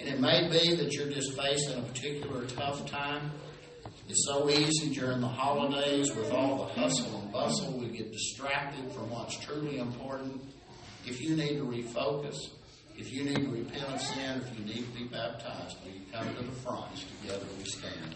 And 0.00 0.08
it 0.08 0.20
may 0.20 0.48
be 0.48 0.74
that 0.76 0.92
you're 0.92 1.10
just 1.10 1.36
facing 1.36 1.78
a 1.78 1.82
particular 1.82 2.44
tough 2.46 2.86
time. 2.90 3.30
It's 4.08 4.24
so 4.24 4.48
easy 4.48 4.94
during 4.94 5.20
the 5.20 5.28
holidays 5.28 6.14
with 6.14 6.32
all 6.32 6.58
the 6.58 6.80
hustle 6.80 7.20
and 7.20 7.32
bustle, 7.32 7.78
we 7.78 7.88
get 7.88 8.12
distracted 8.12 8.92
from 8.92 9.10
what's 9.10 9.36
truly 9.38 9.78
important. 9.78 10.40
If 11.04 11.20
you 11.20 11.36
need 11.36 11.56
to 11.56 11.64
refocus, 11.64 12.36
if 12.96 13.12
you 13.12 13.24
need 13.24 13.36
to 13.36 13.48
repent 13.48 13.92
of 13.92 14.00
sin, 14.00 14.42
if 14.42 14.58
you 14.58 14.64
need 14.64 14.84
to 14.86 14.98
be 14.98 15.04
baptized, 15.08 15.76
will 15.84 15.92
you 15.92 16.02
come 16.12 16.34
to 16.36 16.42
the 16.44 16.52
front? 16.52 16.96
Together 17.22 17.46
we 17.58 17.64
stand 17.64 18.14